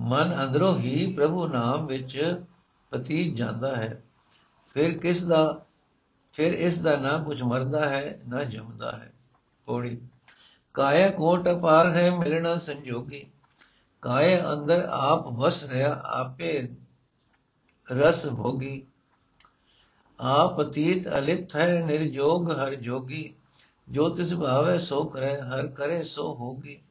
[0.00, 2.42] ਮਨ ਅੰਦਰੋਂ ਹੀ ਪ੍ਰਭੂ ਨਾਮ ਵਿੱਚ
[2.90, 4.02] ਪਤੀਤ ਜਾਂਦਾ ਹੈ।
[4.74, 5.64] ਫਿਰ ਕਿਸ ਦਾ,
[6.32, 9.12] ਫਿਰ ਇਸ ਦਾ ਨਾ ਕੁਝ ਮਰਦਾ ਹੈ, ਨਾ ਜਮਦਾ ਹੈ।
[9.66, 10.00] ਪੌੜੀ,
[10.74, 13.26] ਕਾਇਆ ਕੋਟ ਪਾਰ ਹੈ ਮਿਲਣਾ ਸੰਜੋਗੀ।
[14.02, 16.68] ਕਾਇ ਅੰਦਰ ਆਪ ਵਸ ਰਿਹਾ, ਆਪੇ
[17.92, 18.87] ਰਸ ਭੋਗੀ।
[20.20, 23.34] ਆਪ ਅਤੀਤ ਅਲਿਪਤ ਹੈ ਨਿਰਜੋਗ, ਹਰ ਜੋਗੀ।
[23.88, 26.82] ਜੋ ਤਿਸ ਭਾਵੇ ਸੋ ਕਰੇ, ਹਰ ਕਰੇ ਸੋ ਹੋਗੀ।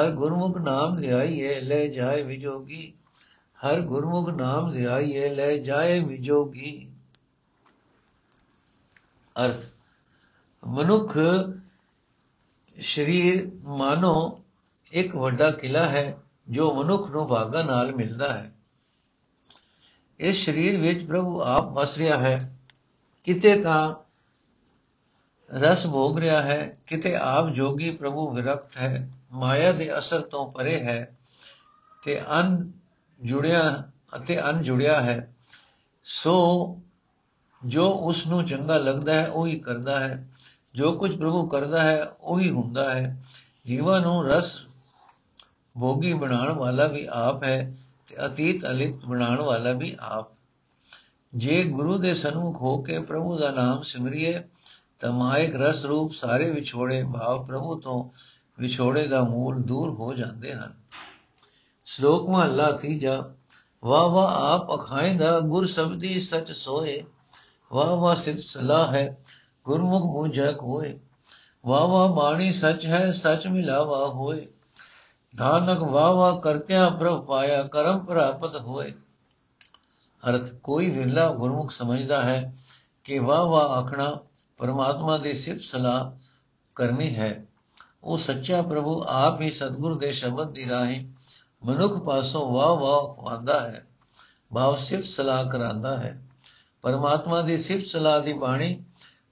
[0.00, 2.94] ਹਰ ਗੁਰਮੁਖ ਨਾਮ ਲਿਆਈਏ ਲੈ ਜਾਏ ਵਿਜੋਗੀ।
[3.66, 6.90] ਹਰ ਗੁਰਮੁਖ ਨਾਮ ਲਿਆਈਏ ਲੈ ਜਾਏ ਵਿਜੋਗੀ।
[9.44, 9.64] ਅਰਥ,
[10.66, 11.18] ਮਨੁੱਖ
[12.82, 14.44] ਸਰੀਰ ਮਾਨੋ
[14.92, 16.18] ਇੱਕ ਵੱਡਾ ਕਿਲਾ ਹੈ,
[16.48, 18.54] ਜੋ ਮਨੁੱਖ ਨੂੰ ਭਾਗਾ ਨਾਲ ਮਿਲਦਾ ਹੈ।
[20.20, 22.53] ਇਸ ਸਰੀਰ ਵਿੱਚ ਪ੍ਰਭੂ ਆਪ ਵਸ ਰਿਹਾ ਹੈ।
[23.24, 23.94] ਕਿਤੇ ਤਾਂ
[25.50, 30.80] ਰਸ ਭੋਗ ਰਿਹਾ ਹੈ, ਕਿਤੇ ਆਪ ਜੋਗੀ ਪ੍ਰਭੂ ਵਿਰਕਤ ਹੈ, ਮਾਇਆ ਦੇ ਅਸਰ ਤੋਂ ਪਰੇ
[30.80, 31.16] ਹੈ
[32.02, 32.72] ਤੇ ਅਨ
[33.24, 35.34] ਜੁੜਿਆ ਅਤੇ ਅਨ ਜੁੜਿਆ ਹੈ,
[36.04, 36.36] ਸੋ
[37.66, 40.28] ਜੋ ਉਸ ਨੂੰ ਚੰਗਾ ਲੱਗਦਾ ਹੈ, ਉਹੀ ਕਰਦਾ ਹੈ,
[40.74, 43.22] ਜੋ ਕੁਝ ਪ੍ਰਭੂ ਕਰਦਾ ਹੈ, ਉਹੀ ਹੁੰਦਾ ਹੈ।
[43.66, 44.66] ਜੀਵਾਂ ਨੂੰ ਰਸ
[45.80, 47.74] ਭੋਗੀ ਬਣਾਉਣ ਵਾਲਾ ਵੀ ਆਪ ਹੈ
[48.06, 50.28] ਤੇ ਅਤੀਤ ਅਲਿਪਤ ਬਣਾਉਣ ਵਾਲਾ ਵੀ ਆਪ
[51.36, 54.42] ਜੇ ਗੁਰੂ ਦੇ ਸਨਮੁਖ ਹੋ ਕੇ ਪ੍ਰਭੂ ਦਾ ਨਾਮ ਸਿਮਰਿਏ,
[55.00, 58.10] ਤਾਂ ਮਾਇਕ ਰਸ ਰੂਪ ਸਾਰੇ ਵਿਛੋੜੇ ਭਾਵ ਪ੍ਰਭੂ ਤੋਂ
[58.58, 60.74] ਵਿਛੋੜੇ ਦਾ ਮੂਲ ਦੂਰ ਹੋ ਜਾਂਦੇ ਹਨ।
[61.86, 63.34] ਸ਼ਲੋਕ ਮਹਲਾ ਤੀਜਾ
[63.84, 67.02] ਵਾ ਵਾ ਆਪ ਅਖਾਇਂਦਾ ਗੁਰ ਸਬਦੀ ਸਚ ਸੋਏ
[67.72, 69.18] ਵਾ ਵਾ ਸਿਫ ਸਲਾਹ ਹੈ
[69.64, 70.98] ਗੁਰਮੁਖ ਬੂਝੈ ਕੋਏ,
[71.66, 74.46] ਵਾਹ ਵਾਹ ਬਾਣੀ ਸੱਚ ਹੈ ਸੱਚ ਮਿਲਾਵਾ ਹੋਏ,
[75.34, 78.92] ਨਾਨਕ ਵਾਹ ਵਾਹ ਕਰਤਿਆਂ ਪ੍ਰਭ ਪਾਇਆ ਕਰਮ ਪ੍ਰਾਪਤ ਹੋਏ।
[80.30, 82.54] ਅਰਥ ਕੋਈ ਵਿਰਲਾ ਗੁਰਮੁਖ ਸਮਝਦਾ ਹੈ
[83.04, 84.18] ਕਿ ਵਾਹ ਵਾਹ ਆਖਣਾ
[84.58, 86.10] ਪਰਮਾਤਮਾ ਦੀ ਸਿਫਤ ਸਲਾਹ
[86.74, 87.46] ਕਰਨੀ ਹੈ।
[88.04, 91.06] ਉਹ ਸੱਚਾ ਪ੍ਰਭੂ ਆਪ ਹੀ ਸਤਿਗੁਰ ਦੇ ਸ਼ਬਦ ਦੀ ਰਾਹੀਂ
[91.64, 93.86] ਮਨੁੱਖ ਪਾਸੋਂ ਵਾਹ ਵਾਹ ਖਵਾਉਂਦਾ ਹੈ,
[94.54, 96.20] ਭਾਵ ਸਿਫਤ ਸਲਾਹ ਕਰਾਂਦਾ ਹੈ।
[96.82, 98.82] ਪਰਮਾਤਮਾ ਦੀ ਸਿਫਤ ਸਲਾਹ ਦੀ ਬਾਣੀ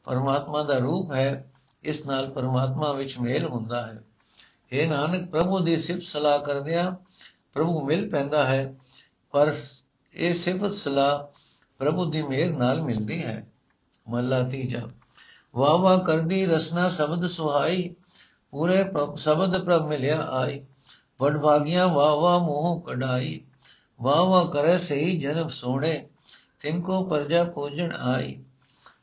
[0.04, 4.02] ਪਰਮਾਤਮਾ ਦਾ ਰੂਪ ਹੈ, ਇਸ ਨਾਲ ਪਰਮਾਤਮਾ ਵਿੱਚ ਮੇਲ ਹੁੰਦਾ ਹੈ।
[4.72, 6.92] ਇਹ ਨਾਨਕ, ਪ੍ਰਭੂ ਦੀ ਸਿਫਤ ਸਲਾਹ ਕਰਦਿਆਂ
[7.52, 8.74] ਪ੍ਰਭੂ ਮਿਲ ਪੈਂਦਾ ਹੈ,
[9.30, 9.54] ਪਰ
[10.16, 11.40] ਇਹ ਸਿਫਤ ਸਲਾਹ
[11.78, 13.46] ਪ੍ਰਭੂ ਦੀ ਮਿਹਰ ਨਾਲ ਮਿਲਦੀ ਹੈ।
[14.08, 14.88] ਮਹਲਾ ਤੀਜਾ,
[15.54, 17.94] ਵਾਹ ਵਾਹ ਕਰਦੀ ਰਸਨਾ ਸ਼ਬਦ ਸੁਹਾਈ,
[18.50, 18.84] ਪੂਰੇ
[19.16, 20.64] ਸ਼ਬਦ ਪ੍ਰਭ ਮਿਲਿਆ ਆਈ।
[21.20, 23.40] ਵਡ ਭਾਗੀਆਂ ਵਾਹ ਵਾਹ ਮੋਹ ਕਢਾਈ,
[24.02, 26.08] ਵਾਹ ਵਾਹ ਕਰੇ ਸਹੀ ਜਨਮ ਸੋਣੇ
[26.60, 28.42] ਤਿਨ ਕੋ ਪਰਜਾ ਪੂਜਣ ਆਈ।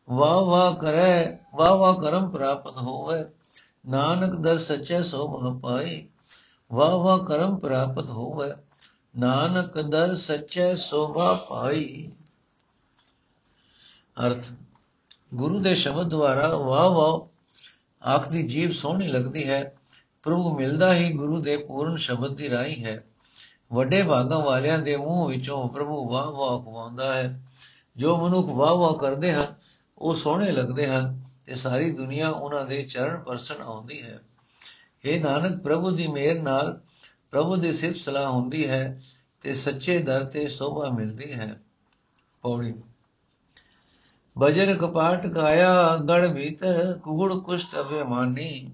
[0.09, 3.25] ਵਾਹ ਵਾਹ ਕਰੇ, ਵਾਹ ਵਾਹ ਕਰਮ ਪ੍ਰਾਪਤ ਹੋਵੇ,
[3.89, 6.07] ਨਾਨਕ ਦਰ ਸੱਚੇ ਸੋਭਾ ਪਾਈ।
[6.71, 8.51] ਵਾਹ ਵਾਹ ਕਰਮ ਪ੍ਰਾਪਤ ਹੋਵੇ
[9.17, 12.11] ਨਾਨਕ ਦਰ ਸੱਚੇ ਸੋਭਾ ਪਾਈ।
[14.25, 14.45] ਅਰਥ,
[15.33, 17.39] ਗੁਰੂ ਦੇ ਸ਼ਬਦ ਦੁਆਰਾ ਵਾਹ ਵਾਹ
[18.09, 19.75] ਆਖ ਦੀ ਜੀਵ ਸੋਹਣੀ ਲੱਗਦੀ ਹੈ।
[20.23, 23.03] ਪ੍ਰਭੂ ਮਿਲਦਾ ਹੀ ਗੁਰੂ ਦੇ ਪੂਰਨ ਸ਼ਬਦ ਦੀ ਰਾਹੀਂ ਹੈ।
[23.73, 27.41] ਵੱਡੇ ਭਾਗਾਂ ਵਾਲਿਆਂ ਦੇ ਮੂੰਹ ਵਿੱਚੋਂ ਪ੍ਰਭੂ ਵਾਹ ਵਾਹ ਕਵਾਉਂਦਾ ਹੈ।
[27.97, 29.55] ਜੋ ਮਨੁੱਖ ਵਾਹ ਵਾਹ ਕਰਦੇ ਹਨ,
[29.97, 34.19] ਉਹ ਸੋਹਣੇ ਲੱਗਦੇ ਹਨ ਤੇ ਸਾਰੀ ਦੁਨੀਆ ਉਹਨਾਂ ਦੇ ਚਰਨ ਪਰਸਨ ਆਉਂਦੀ ਹੈ।
[35.05, 36.81] ਇਹ ਨਾਨਕ, ਪ੍ਰਭੂ ਦੀ ਮਿਹਰ ਨਾਲ
[37.31, 38.99] ਪ੍ਰਭੂ ਦੀ ਸਿਫਤ ਸਲਾਹ ਹੁੰਦੀ ਹੈ
[39.41, 41.61] ਤੇ ਸੱਚੇ ਦਰ ਤੇ ਸੋਭਾ ਮਿਲਦੀ ਹੈ।
[42.41, 42.73] ਪੌੜੀ।
[44.37, 48.71] ਬਜਰ ਕਪਾਟ ਗਾਇਆ, ਗੜ ਭੀਤਰ ਕੁਗੜ ਕੁਸ਼ਟ ਅਭਿਮਾਨੀ।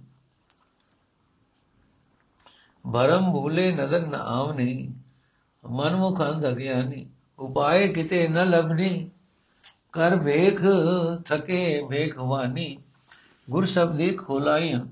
[2.94, 4.94] ਭਰਮ ਭੂਲੇ ਨਦਰ ਨ ਆਵਨੀ,
[5.66, 7.10] ਮਨਮੁਖ ਅੰਧ ਅਗਿਆਨੀ।
[7.40, 9.10] ਉਪਾਏ ਕਿਤੇ ਨ ਲਬਨੀ
[9.92, 10.62] ਕਰ ਵੇਖ,
[11.26, 12.78] ਥਕੇ ਵੇਖਵਾਨੀ
[13.50, 14.86] ਗੁਰ ਸ਼ਬਦੀ ਖੋਲਾਈਆਂ,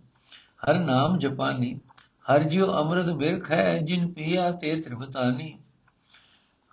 [0.66, 1.80] ਹਰ ਨਾਮ ਜਪਾਨੀ।
[2.26, 5.54] ਹਰ ਜਿਉ ਅੰਮ੍ਰਿਤ ਬਿਰਖ ਹੈ ਜਿਨ ਪੀਆ ਤੇ ਤ੍ਰਿਪਤਾਨੀ।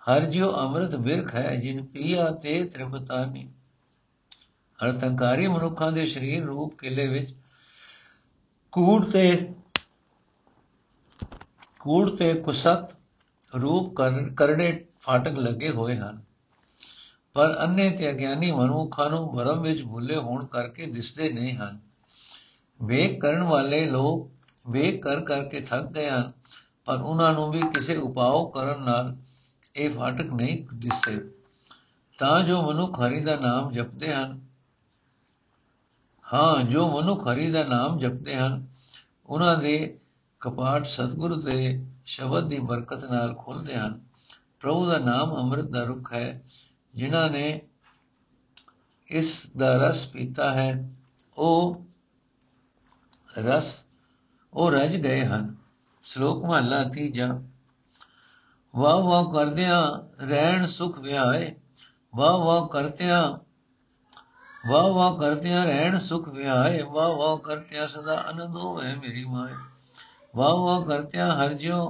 [0.01, 3.49] ਹਰ ਜਿਉ ਅੰਮ੍ਰਿਤ ਬਿਰਖ ਹੈ ਜਿਨ ਪੀਆ ਤੇ ਤ੍ਰਿਪਤਾਨੀ।
[4.79, 7.33] ਹਰ ਤੰਕਾਰੀ ਮਨੁੱਖਾਂ ਦੇ ਸਰੀਰ ਰੂਪ ਕਿਲੇ ਵਿੱਚ
[8.73, 9.53] ਕੂੜ ਤੇ
[11.79, 12.95] ਕੂੜ ਤੇ ਕੁਸਤ
[13.53, 13.93] ਰੂਪ
[14.35, 16.21] ਕਰੜੇ ਫਾਟਕ ਲੱਗੇ ਹੋਏ ਹਨ।
[17.35, 21.79] ਪਰ ਅੰਨੇ ਤੇ ਅਗਿਆਨੀ ਮਨੁੱਖਾਂ ਨੂੰ ਭਰਮ ਵਿੱਚ ਭੁੱਲੇ ਹੋਣ ਕਰਕੇ ਦਿਸਦੇ ਨਹੀਂ ਹਨ।
[22.79, 24.29] ਵੇਖ ਕਰਨ ਵਾਲੇ ਲੋਕ
[24.65, 26.31] ਵੇਖ ਕਰ ਕਰਕੇ ਥੱਕ ਗਏ ਹਨ,
[26.85, 29.15] ਪਰ ਉਹਨਾਂ ਨੂੰ ਵੀ ਕਿਸੇ ਉਪਾਅ ਕਰਨ ਨਾਲ
[29.75, 31.19] ਇਹ ਫਾਟਕ ਨਹੀਂ ਦਿਸਦੇ
[32.19, 34.39] ਤਾਂ ਜੋ ਮਨੁੱਖ ਹਰੀ ਦਾ ਨਾਮ ਜਪਦੇ ਹਨ,
[36.33, 38.67] ਹਾਂ, ਜੋ ਮਨੁੱਖ ਹਰੀ ਦਾ ਨਾਮ ਜਪਦੇ ਹਨ,
[39.25, 39.99] ਉਹਨਾਂ ਦੇ
[40.41, 43.99] ਕਪਾਟ ਸਤਿਗੁਰੂ ਦੇ ਸ਼ਬਦ ਦੀ ਬਰਕਤ ਨਾਲ ਖੁੱਲਦੇ ਹਨ।
[44.59, 46.41] ਪ੍ਰਭੂ ਦਾ ਨਾਮ ਅੰਮ੍ਰਿਤ ਦਾ ਰੁੱਖ ਹੈ,
[46.95, 47.61] ਜਿਨ੍ਹਾਂ ਨੇ
[49.09, 50.89] ਇਸ ਦਾ ਰਸ ਪੀਤਾ ਹੈ।
[51.37, 51.85] ਉਹ
[53.37, 53.85] ਰਸ
[54.53, 55.55] ਉਹ ਰਜ ਗਏ ਹਨ।
[56.01, 57.41] ਸ਼ਲੋਕ ਮਹਲਾ ਤੀਜਾ।
[58.75, 59.81] ਵਾਹ ਵਾਹ ਕਰਦਿਆਂ
[60.25, 61.55] ਰਹਿਣ ਸੁਖ ਵਿਆਏ
[62.15, 63.37] ਵਾਹ ਵਾਹ ਕਰਦਿਆਂ,
[64.71, 69.53] ਵਾਹ ਵਾਹ ਕਰਦਿਆਂ ਰਹਿਣ ਸੁਖ ਵਿਆਏ ਵਾਹ ਵਾਹ ਕਰਦਿਆਂ ਸਦਾ ਆਨੰਦ ਹੋਵੇ ਮੇਰੀ ਮਾਏ।
[70.35, 71.89] ਵਾਹ ਵਾਹ ਕਰਦਿਆਂ ਹਰ ਜਿਉ,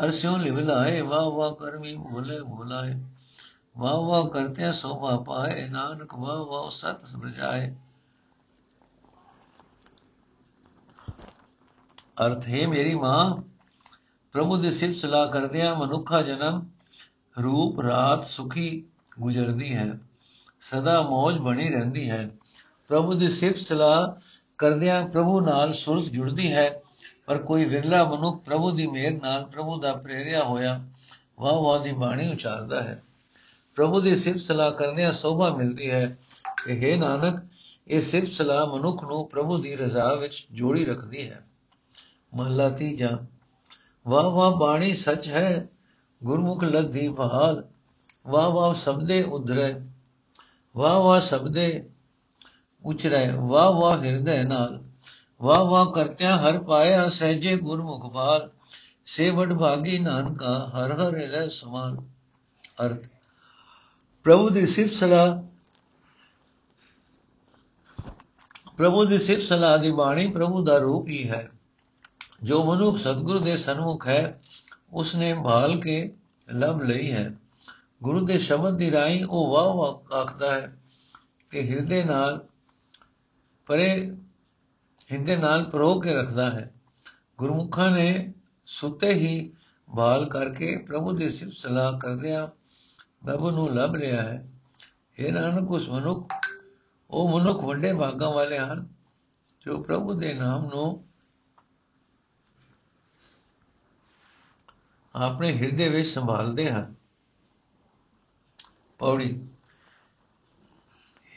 [0.00, 3.04] ਹਰ ਸਿਉ ਲਿਵ ਲਾਏ। ਵਾਹ ਵਾਹ ਕਰਮੀ ਭੋਲੇ ਭੋਲਾਏ।
[3.78, 7.76] ਵਾਹ ਵਾਹ ਕਰਦਿਆਂ ਸੋਭਾ ਪਾਏ। ਨਾਨਕ ਵਾਹ ਵਾਹ ਸਤ ਸਮਝਾਏ
[12.24, 13.36] ਅਰਥ ਹੈ, ਮੇਰੀ ਮਾਂ,
[14.32, 16.66] ਪ੍ਰਭੂ ਦੀ ਸਿਫਤ ਸਲਾਹ ਕਰਦਿਆਂ ਮਨੁੱਖਾ ਜਨਮ,
[17.42, 18.84] ਰੂਪ, ਰਾਤ ਸੁਖੀ
[19.20, 19.98] ਗੁਜ਼ਰਦੀ ਹੈ,
[20.60, 22.30] ਸਦਾ ਮੌਜ ਬਣੀ ਰਹਿੰਦੀ ਹੈ।
[22.88, 24.20] ਪ੍ਰਭੂ ਦੀ ਸਿਫਤ ਸਲਾਹ
[24.58, 26.82] ਕਰਦਿਆਂ ਪ੍ਰਭੂ ਨਾਲ ਸੁਰਤ ਜੁੜਦੀ ਹੈ,
[27.26, 30.84] ਪਰ ਕੋਈ ਵਿਰਲਾ ਮਨੁੱਖ ਪ੍ਰਭੂ ਦੀ ਮਿਹਰ ਨਾਲ ਪ੍ਰਭੂ ਦਾ ਪ੍ਰੇਰਿਆ ਹੋਇਆ
[31.40, 33.02] ਵਾਹ ਵਾਹ ਦੀ ਬਾਣੀ ਉਚਾਰਦਾ ਹੈ।
[33.74, 36.18] ਪ੍ਰਭੂ ਦੀ ਸਿਫਤ ਸਲਾਹ ਕਰਦਿਆਂ ਸੋਭਾ ਮਿਲਦੀ ਹੈ
[36.64, 37.42] ਕਿ ਹੈ ਨਾਨਕ,
[37.88, 41.46] ਇਹ ਸਿਫਤ ਸਲਾਹ ਮਨੁੱਖ ਨੂੰ ਪ੍ਰਭੂ ਦੀ ਰਜ਼ਾ ਵਿੱਚ ਜੋੜੀ ਰੱਖਦੀ ਹੈ।
[42.36, 43.18] ਮਹਲਾ ਤੀਜਾ।
[44.06, 45.68] ਵਾਹ ਵਾਹ ਬਾਣੀ ਸੱਚ ਹੈ,
[46.24, 47.64] ਗੁਰਮੁਖ ਲੱਦੀ ਭਾਲ
[48.26, 49.74] ਵਾਹ ਵਾਹ ਸ਼ਬਦੇ ਉਧਰੇ,
[50.76, 51.90] ਵਾਹ ਵਾਹ ਸ਼ਬਦੇ
[52.84, 54.82] ਉਚਰੇ, ਵਾਹ ਵਾਹ ਹਿਰਦੇ ਨਾਲ।
[55.42, 58.50] ਵਾਹ ਵਾਹ ਕਰਤਿਆਂ ਹਰ ਪਾਇਆ ਸਹਿਜੇ ਗੁਰਮੁਖ ਭਾਲ।
[59.06, 61.96] ਸੇ ਵਡ ਭਾਗੀ ਨਾਨਕਾ, ਹਰ ਹਰ ਹਿਰਦੇ ਸਮਾਨ
[62.86, 63.06] ਅਰਥ,
[64.24, 65.42] ਪ੍ਰਭੂ ਦੀ ਸਿਫਤ ਸਲਾਹ।
[68.76, 71.50] ਪ੍ਰਭੂ ਦੀ ਸਿਫਤ ਸਲਾਹ ਦੀ ਬਾਣੀ ਪ੍ਰਭੂ ਦਾ ਰੂਪ ਹੀ ਹੈ।
[72.42, 74.40] ਜੋ ਮਨੁੱਖ ਸਤਿਗੁਰੂ ਦੇ ਸਨਮੁਖ ਹੈ,
[74.92, 76.16] ਉਸਨੇ ਭਾਲ ਕੇ
[76.54, 77.34] ਲਭ ਲਈ ਹੈ।
[78.02, 80.78] ਗੁਰੂ ਦੇ ਸ਼ਬਦ ਦੀ ਰਾਹੀਂ ਉਹ ਵਾਹ ਵਾਹ ਆਖਦਾ ਹੈ
[81.50, 82.46] ਕਿ ਹਿਰਦੇ ਨਾਲ
[83.66, 84.16] ਪਰੇ
[85.12, 86.74] ਹਿੰਦੇ ਨਾਲ ਪਰੋ ਕੇ ਰੱਖਦਾ ਹੈ।
[87.38, 88.32] ਗੁਰਮੁਖਾਂ ਨੇ
[88.66, 89.52] ਸੁੱਤੇ ਹੀ
[89.96, 92.46] ਭਾਲ ਕਰਕੇ ਪ੍ਰਭੂ ਦੀ ਸਿਫਤ ਸਲਾਹ ਕਰਦਿਆਂ
[93.26, 94.50] ਪ੍ਰਭੂ ਨੂੰ ਲੱਭ ਲਿਆ ਹੈ।
[95.18, 96.34] ਇਹ ਨਾਨਕ, ਉਸ ਮਨੁੱਖ,
[97.10, 98.88] ਉਹ ਮਨੁੱਖ ਵੱਡੇ ਭਾਗਾਂ ਵਾਲੇ ਹਨ
[99.66, 101.05] ਜੋ ਪ੍ਰਭੂ ਦੇ ਨਾਮ ਨੂੰ
[105.16, 106.94] ਆਪਣੇ ਹਿਰਦੇ ਵਿੱਚ ਸੰਭਾਲਦੇ ਹਨ।
[108.98, 109.48] ਪੌੜੀ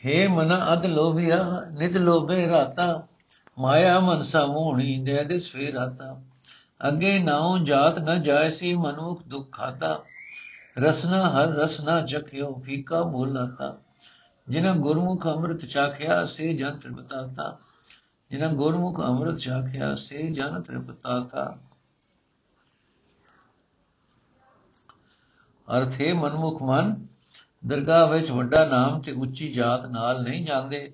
[0.06, 3.08] हे ਮਨ ਅਦ ਲੋਭਿਆ ਨਿਤ ਲੋਭੇ ਰਾਤਾ,
[3.60, 6.22] ਮਾਇਆ ਮਨਸਾ ਮੋਹਣੀ ਦੇ ਦਿਸ ਫੇਰਾਤਾ
[6.88, 10.04] ਅੱਗੇ ਨਾਉ ਜਾਤ ਨ ਜਾਇਸੀ ਮਨੁਖ ਦੁਖ ਖਾਤਾ।
[10.78, 13.78] ਰਸਨਾ ਹਰ ਰਸਨਾ ਚਖਿਓ ਫੀਕਾ ਬੋਲਾਤਾ
[14.50, 17.58] ਜਿਨ ਗੁਰਮੁਖ ਅੰਮ੍ਰਿਤ ਚਾਖਿਆ, ਸੇ ਜਨ ਤ੍ਰਿਪਤਾਤਾ।
[18.32, 21.58] ਜਿਨ ਗੁਰਮੁਖ ਅੰਮ੍ਰਿਤ ਚਾਖਿਆ, ਸੇ ਜਨ ਤ੍ਰਿਪਤਾਤਾ।
[25.78, 27.08] ਅਰਥੇ ਮਨਮੁਖ ਮਨ,
[27.66, 30.94] ਦਰਗਾਹ ਵਿੱਚ ਵੱਡਾ ਨਾਮ ਤੇ ਉੱਚੀ ਜਾਤ ਨਾਲ ਨਹੀਂ ਜਾਂਦੇ।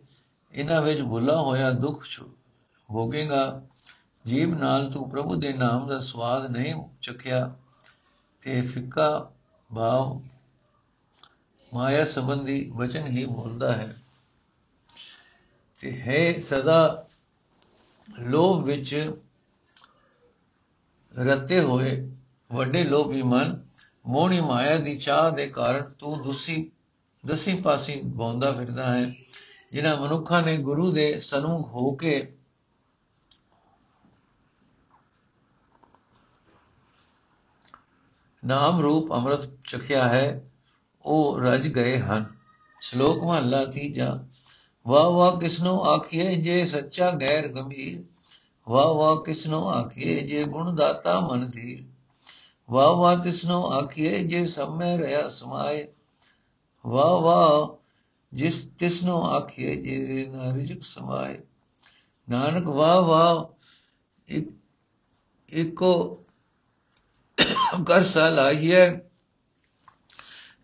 [0.51, 2.05] ਇਹਨਾਂ ਵਿੱਚ ਭੁੱਲਾ ਹੋਇਆ ਦੁੱਖ
[2.89, 3.61] ਭੋਗੇਗਾ।
[4.27, 7.55] ਜੀਬ ਨਾਲ ਤੂੰ ਪ੍ਰਭੂ ਦੇ ਨਾਮ ਦਾ ਸਵਾਦ ਨਹੀਂ ਚਖਿਆ
[8.41, 9.31] ਤੇ ਫਿੱਕਾ
[9.75, 10.21] ਭਾਵ
[11.73, 13.95] ਮਾਇਆ ਸੰਬੰਧੀ ਵਚਨ ਹੀ ਬੋਲਦਾ ਹੈ।
[15.81, 17.07] ਤੇ ਹੈ ਸਦਾ
[18.19, 19.15] ਲੋਭ ਵਿੱਚ
[21.17, 22.11] ਰਤੇ ਹੋਏ
[22.51, 23.65] ਵੱਡੇ ਲੋਭੀ ਮਨ
[24.07, 26.71] ਮੋਹਣੀ ਮਾਇਆ ਦੀ ਚਾਹ ਦੇ ਕਾਰਨ ਤੂੰ ਦੁਸੀ,
[27.25, 29.15] ਦਸੀ ਪਾਸੀ ਬੌਂਦਾ ਫਿਰਦਾ ਹੈ।
[29.71, 32.37] ਜਿਨ੍ਹਾਂ ਮਨੁੱਖਾਂ ਨੇ ਗੁਰੂ ਦੇ ਸਨਮੁਖ ਹੋ ਕੇ
[38.45, 40.51] ਨਾਮ ਰੂਪ ਅੰਮ੍ਰਿਤ ਚਖਿਆ ਹੈ,
[41.01, 42.25] ਉਹ ਰਜ ਗਏ ਹਨ।
[42.81, 44.25] ਸ਼ਲੋਕ ਮਹਲਾ ਤੀਜਾ,
[44.87, 48.03] ਵਾਹ ਵਾਹ ਕਿਸਨੋ ਆਖੀਏ ਜੇ ਸੱਚਾ ਗੈਰ ਗੰਭੀਰ,
[48.67, 51.94] ਵਾਹ ਵਾਹ ਕਿਸਨੋ ਆਖੀਏ ਜੇ ਗੁਣ ਦਾਤਾ ਮਨ ਧੀਰ।
[52.69, 55.87] ਵਾਹ ਵਾਹ ਤਿਸਨੋ ਆਖੀਏ ਜੇ ਸਮੈ ਰਿਆ ਸਮਾਏ।
[56.85, 57.83] ਵਾਹ ਵਾਹ
[58.33, 61.39] ਜਿਸ ਤਿਸਨੋ ਆਖੀਏ ਜੇ ਨਾ ਰਿਜਕ ਸਮਾਏ।
[62.29, 63.45] ਨਾਨਕ, ਵਾਹ ਵਾਹ
[64.27, 64.49] ਇੱਕ,
[65.49, 66.25] ਇੱਕੋ
[67.87, 68.99] ਕਰ ਸਲਾਈਏ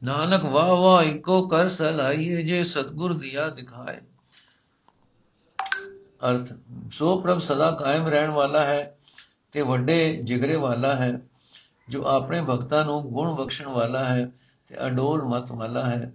[0.04, 4.02] ਨਾਨਕ, ਵਾਹ ਵਾਹ ਇੱਕੋ ਕਰ ਸਲਾਈਏ ਜੇ ਸਤਗੁਰ ਦਿਆ ਦਿਖਾਏ।
[6.32, 6.54] ਅਰਥ,
[6.92, 8.98] ਸੋ ਪ੍ਰਭ ਸਦਾ ਕਾਇਮ ਰਹਿਣ ਵਾਲਾ ਹੈ
[9.52, 11.22] ਤੇ ਵੱਡੇ ਜਿਗਰੇ ਵਾਲਾ ਹੈ।
[11.92, 14.32] ਜੋ ਆਪਣੇ ਭਗਤਾਂ ਨੂੰ ਗੁਣ ਬਖਸ਼ਣ ਵਾਲਾ ਹੈ
[14.68, 16.14] ਤੇ ਅਡੋਲ ਮਤ ਵਾਲਾ ਹੈ,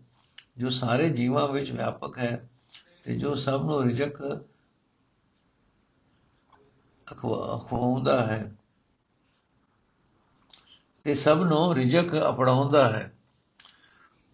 [0.58, 2.50] ਜੋ ਸਾਰੇ ਜੀਵਾਂ ਵਿੱਚ ਵਿਆਪਕ ਹੈ
[3.04, 4.44] ਤੇ ਜੋ ਸਭ ਨੂੰ ਰਿਜਕ
[7.12, 8.56] ਅਖਵਾਉਂਦਾ ਹੈ।
[11.04, 13.12] ਤੇ ਸਭ ਨੂੰ ਰਿਜਕ ਅਪਣਾਉਂਦਾ ਹੈ।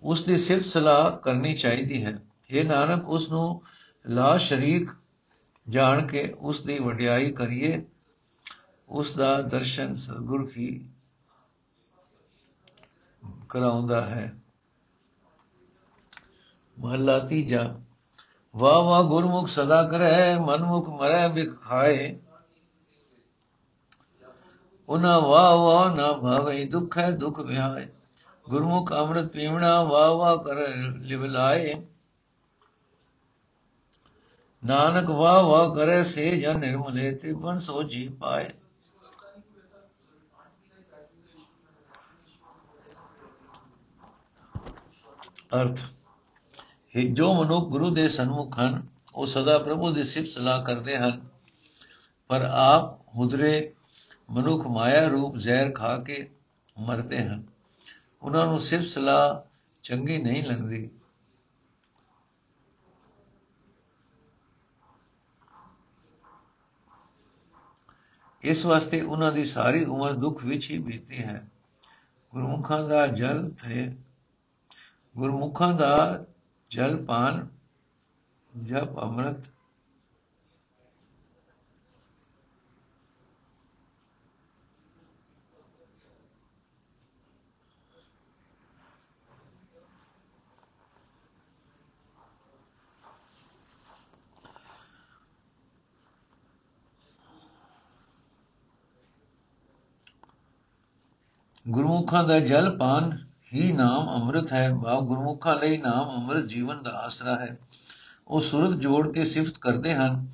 [0.02, 2.18] ਉਸ ਦੀ ਸਿਫਤ ਸਲਾਹ ਕਰਨੀ ਚਾਹੀਦੀ ਹੈ।
[2.50, 3.62] ਇਹ ਨਾਨਕ, ਉਸ ਨੂੰ
[4.07, 4.90] ਲਾ ਸ਼ਰੀਕ
[5.68, 7.87] ਜਾਣ ਕੇ ਉਸ ਦੀ ਵਡਿਆਈ ਕਰੀਏ।
[8.88, 10.88] ਉਸ ਦਾ ਦਰਸ਼ਨ ਸਤਿਗੁਰ ਕੀ
[13.48, 14.35] ਕਰਾਉਂਦਾ ਹੈ।
[16.78, 17.80] ਮਹਲਾ ਤੀਜਾ,
[18.56, 22.18] ਵਾਹ ਵਾਹ ਗੁਰਮੁਖ ਸਦਾ ਕਰੈ, ਮਨਮੁਖ ਮਰੈ ਬਿਖ ਖਾਏ।
[24.88, 27.88] ਉਨਾ ਵਾਹ ਵਾਹ ਨਾ ਭਾਵੇ, ਦੁਖ ਹੈ ਦੁਖ ਵਿਹਾਏ।
[28.48, 30.54] ਗੁਰਮੁਖ ਅੰਮ੍ਰਿਤ ਪੀਵਣਾ, ਵਾਹ ਵਾਹ ਕਰ
[30.98, 31.87] ਲਿਵਲਾਏ
[34.64, 38.50] ਨਾਨਕ ਵਾਹ ਵਾਹ ਕਰੇ, ਸੇ ਜਨ ਨਿਰਮਲੇ ਤੇ ਬਨ ਸੋ ਜੀ ਪਾਏ।
[45.54, 45.80] ਅਰਥ।
[46.96, 51.28] ਹੈ ਜੋ ਮਨੁੱਖ ਗੁਰੂ ਦੇ ਸਨਮੁਖ ਹਨ, ਉਹ ਸਦਾ ਪ੍ਰਭੂ ਦੀ ਸਿਫਤ ਸਲਾਹ ਕਰਦੇ ਹਨ।
[52.28, 53.74] ਪਰ ਆਪ ਹੁਦਰੇ
[54.30, 56.30] ਮਨੁੱਖ ਮਾਇਆ ਰੂਪ ਜ਼ਹਿਰ ਖਾ ਕੇ
[56.78, 57.46] ਮਰਦੇ ਹਨ।
[58.22, 59.48] ਉਹਨਾਂ ਨੂੰ ਸਿਫਤ ਸਲਾਹ
[59.82, 60.90] ਚੰਗੀ ਨਹੀਂ ਲੱਗਦੀ।
[68.42, 71.48] ਇਸ ਵਾਸਤੇ ਉਹਨਾਂ ਦੀ ਸਾਰੀ ਉਮਰ ਦੁੱਖ ਵਿੱਚ ਹੀ ਬੀਤੀ ਹੈ।
[72.30, 73.96] ਗੁਰਮੁਖਾਂ ਦਾ ਜਲ ਹੈ
[75.16, 76.25] ਗੁਰਮੁਖਾਂ ਦਾ
[76.70, 77.46] ਜਲ ਪਾਨ
[78.55, 79.51] ਜਪ ਅੰਮ੍ਰਿਤ
[101.68, 103.18] ਗੁਰਮੁਖਾਂ ਦਾ ਜਲ ਪਾਨ
[103.54, 107.58] ਹੀ ਨਾਮ ਅੰਮ੍ਰਿਤ ਹੈ ਬਾ ਗੁਰਮੁਖਾਂ ਲਈ ਨਾਮ ਅੰਮ੍ਰਿਤ ਜੀਵਨ ਦਾ ਆਸਰਾ ਹੈ।
[108.28, 110.28] ਉਹ ਸੁਰਤ ਜੋੜ ਕੇ ਸਿਫਤ ਕਰਦੇ ਹਨ।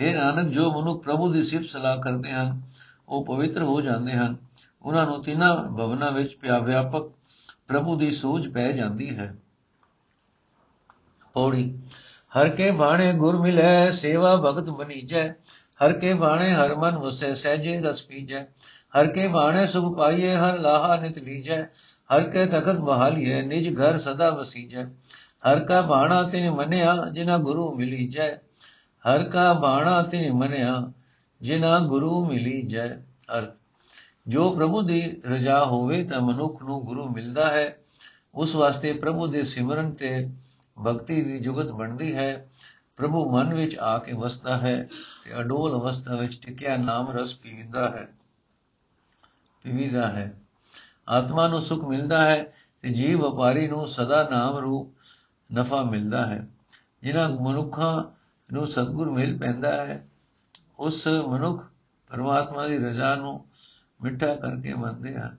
[0.00, 2.62] हे ਨਾਨਕ, ਜੋ ਮਨੁੱਖ ਪ੍ਰਭੂ ਦੀ ਸਿਫਤ ਸਲਾਹ ਕਰਦੇ ਹਨ,
[3.08, 4.36] ਉਹ ਪਵਿੱਤਰ ਹੋ ਜਾਂਦੇ ਹਨ।
[4.82, 7.12] ਉਹਨਾਂ ਨੂੰ ਤਿੰਨਾਂ ਭਵਨਾਂ ਵਿੱਚ ਪਿਆ ਵਿਆਪਕ
[7.66, 9.36] ਪ੍ਰਭੂ ਦੀ ਸੂਝ ਪੈ ਜਾਂਦੀ ਹੈ।
[11.34, 11.78] ਪੌੜੀ,
[12.38, 15.32] ਹਰ ਕੇ ਬਾਣੇ ਗੁਰ ਮਿਲੈ, ਸੇਵਾ ਭਗਤ ਬਨੀਜੈ
[15.72, 18.44] ਹਰ ਕੇ ਬਾਣੇ ਹਰ ਮਨ ਵਸੈ, ਸਹਿਜੇ ਰਸ ਪੀਜੈ।
[18.98, 21.66] ਹਰ ਕੇ ਬਾਣੇ ਸੁਖ ਪਾਈਏ, ਹਰ ਲਾਹਾ ਨਿਤ ਲੀਜੈ।
[22.10, 24.84] ਹਰ ਕੇ ਤਖਤ ਬਹਾਲੀਏ ਨਿਜ ਘਰ ਸਦਾ ਵਸੀਜੈ।
[25.46, 28.34] ਹਰ ਕਾ ਬਾਣਾ ਤਿਨ ਮੰਨਿਆ ਜਿਨਾ ਗੁਰੂ ਮਿਲੀ ਜੈ
[29.04, 30.92] ਹਰ ਕਾ ਬਾਣਾ ਤਿਨ ਮੰਨਿਆ
[31.40, 32.86] ਜਿਨਾ ਗੁਰੂ ਮਿਲੀ ਜੈ
[33.38, 33.54] ਅਰਥ,
[34.28, 37.76] ਜੋ ਪ੍ਰਭੂ ਦੀ ਰਜਾ ਹੋਵੇ ਤਾਂ ਮਨੁੱਖ ਨੂੰ ਗੁਰੂ ਮਿਲਦਾ ਹੈ।
[38.34, 40.30] ਉਸ ਵਾਸਤੇ ਪ੍ਰਭੂ ਦੇ ਸਿਮਰਨ ਤੇ
[40.86, 42.48] ਭਗਤੀ ਦੀ ਜੁਗਤ ਬਣਦੀ ਹੈ।
[42.96, 44.76] ਪ੍ਰਭੂ ਮਨ ਵਿੱਚ ਆ ਕੇ ਵਸਦਾ ਹੈ
[45.24, 48.08] ਤੇ ਅਡੋਲ ਅਵਸਥਾ ਵਿੱਚ ਟਿਕਿਆ ਨਾਮ ਰਸ ਪੀਂਦਾ ਹੈ
[49.64, 50.32] ਪੀਵੀਦਾ ਹੈ।
[51.08, 54.94] ਆਤਮਾ ਨੂੰ ਸੁਖ ਮਿਲਦਾ ਹੈ ਤੇ ਜੀਵ ਵਪਾਰੀ ਨੂੰ ਸਦਾ ਨਾਮ ਰੂਪ
[55.54, 56.48] ਨਫਾ ਮਿਲਦਾ ਹੈ।
[57.02, 58.04] ਜਿਨ੍ਹਾਂ ਮਨੁੱਖਾਂ
[58.52, 60.08] ਨੂੰ ਸਤਗੁਰ ਮਿਲ ਪੈਂਦਾ ਹੈ,
[60.78, 61.64] ਉਸ ਮਨੁੱਖ
[62.08, 63.44] ਪਰਮਾਤਮਾ ਦੀ ਰਜ਼ਾ ਨੂੰ
[64.02, 65.36] ਮਿੱਠਾ ਕਰਕੇ ਮੰਨਦੇ ਹਨ।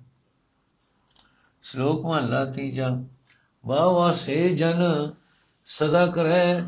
[1.62, 3.04] ਸ਼ਲੋਕ ਮਹਲਾ ਤੀਜਾ,
[3.66, 5.12] ਵਾਹ ਵਾਹ ਸੇ ਜਨ
[5.66, 6.62] ਸਦਾ ਕਰੈ,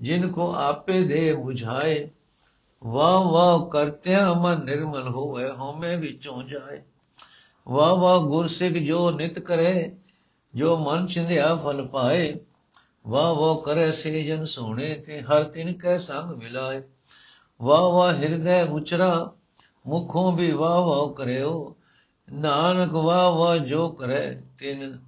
[0.00, 2.10] ਜਿਨ ਕੋ ਆਪੇ ਦੇ 부ਝਾਏ
[2.84, 6.82] ਵਾਹ ਵਾਹ ਕਰਤਿਆਂ ਮਨ ਨਿਰਮਲ ਹੋਵੇ, ਹਉਮੈ ਵਿੱਚੋਂ ਜਾਏ।
[7.68, 9.96] ਵਾਹ ਵਾਹ ਗੁਰਸਿੱਖ ਜੋ ਨਿਤ ਕਰੇ,
[10.54, 12.34] ਜੋ ਮਨ ਚਿੰਦਿਆ ਫਲ ਪਾਏ,
[13.06, 16.82] ਵਾਹ ਵਾਹ ਕਰੇ ਸੇ ਜਨ ਸੋਹਣੇ ਤੇ ਹਰ ਤਿਨ ਕੈ ਸੰਗ ਮਿਲਾਏ।
[17.62, 19.32] ਵਾਹ ਵਾਹ ਹਿਰਦੈ ਉਚਰਾ,
[19.86, 21.76] ਮੁਖੋਂ ਵੀ ਵਾਹ ਵਾਹ ਕਰਿਓ।
[22.32, 24.98] ਨਾਨਕ ਵਾਹ ਵਾਹ ਜੋ ਕਰੇ ਤਿਨ,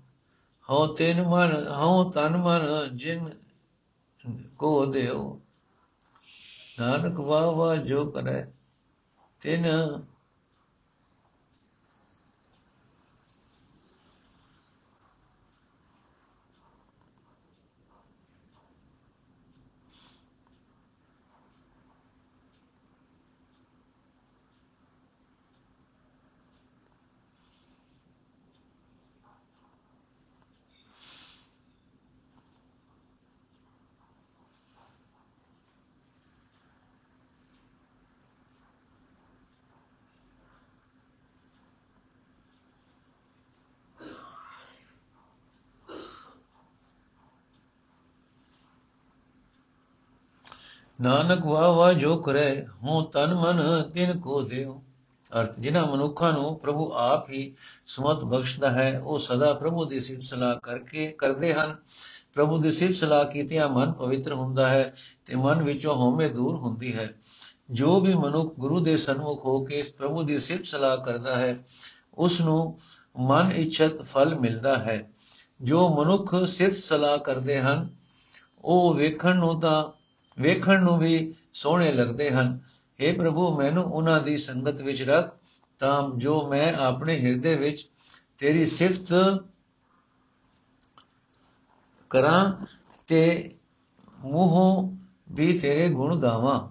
[0.70, 2.62] ਹਉ ਤਿਨ ਮਨ, ਹਉ ਤਨ ਮਨ
[2.96, 3.30] ਜਿਨ
[4.58, 5.40] ਕੋ ਦਿਓ।
[6.78, 8.44] ਨਾਨਕ ਵਾਹ ਵਾਹ ਜੋ ਕਰੇ
[9.40, 9.66] ਤਿਨ
[51.06, 54.82] ਨਾਨਕ ਵਾ ਵਾ ਜੋ ਕਰੇ ਹੂੰ ਤਨ ਮਨ ਤਿਨ ਕੋ ਦਿਓ
[55.40, 57.54] ਅਰਥ, ਜਿਨ੍ਹਾਂ ਮਨੁੱਖਾਂ ਨੂੰ ਪ੍ਰਭੂ ਆਪ ਹੀ
[57.86, 61.76] ਸਮਤ ਬਖਸ਼ਦਾ ਹੈ, ਉਹ ਸਦਾ ਪ੍ਰਭੂ ਦੀ ਸਿਫਤ ਸਲਾਹ ਕਰਕੇ ਕਰਦੇ ਹਨ।
[62.34, 64.94] ਪ੍ਰਭੂ ਦੀ ਸਿਫਤ ਸਲਾਹ ਕੀਤਿਆਂ ਮਨ ਪਵਿੱਤਰ ਹੁੰਦਾ ਹੈ
[65.26, 67.14] ਤੇ ਮਨ ਵਿੱਚੋਂ ਹਉਮੈ ਦੂਰ ਹੁੰਦੀ ਹੈ।
[67.70, 71.64] ਜੋ ਵੀ ਮਨੁੱਖ ਗੁਰੂ ਦੇ ਸਨਮੁਖ ਹੋ ਕੇ ਪ੍ਰਭੂ ਦੀ ਸਿਫਤ ਸਲਾਹ ਕਰਦਾ ਹੈ
[72.14, 72.78] ਉਸ ਨੂੰ
[73.18, 75.10] ਮਨ ਇੱਛਤ ਫਲ ਮਿਲਦਾ ਹੈ।
[75.62, 77.88] ਜੋ ਮਨੁੱਖ ਸਿਫਤ ਸਲਾਹ ਕਰਦੇ ਹਨ,
[78.64, 79.95] ਉਹ ਵੇਖਣ ਨੂੰ ਤਾਂ
[80.38, 82.61] ਵੇਖਣ ਨੂੰ ਵੀ ਸੋਹਣੇ ਲੱਗਦੇ ਹਨ।
[83.01, 85.37] हे ਪ੍ਰਭੂ, ਮੈਨੂੰ ਉਹਨਾਂ ਦੀ ਸੰਗਤ ਵਿੱਚ ਰੱਖ,
[85.79, 87.88] ਤਾਂ ਜੋ ਮੈਂ ਆਪਣੇ ਹਿਰਦੇ ਵਿੱਚ
[88.38, 89.40] ਤੇਰੀ ਸਿਫਤ
[92.11, 92.66] ਕਰਾਂ
[93.07, 93.55] ਤੇ
[94.20, 94.96] ਮੂੰਹੋਂ
[95.33, 96.68] ਵੀ ਤੇਰੇ ਗੁਣ ਗਾਵਾਂ।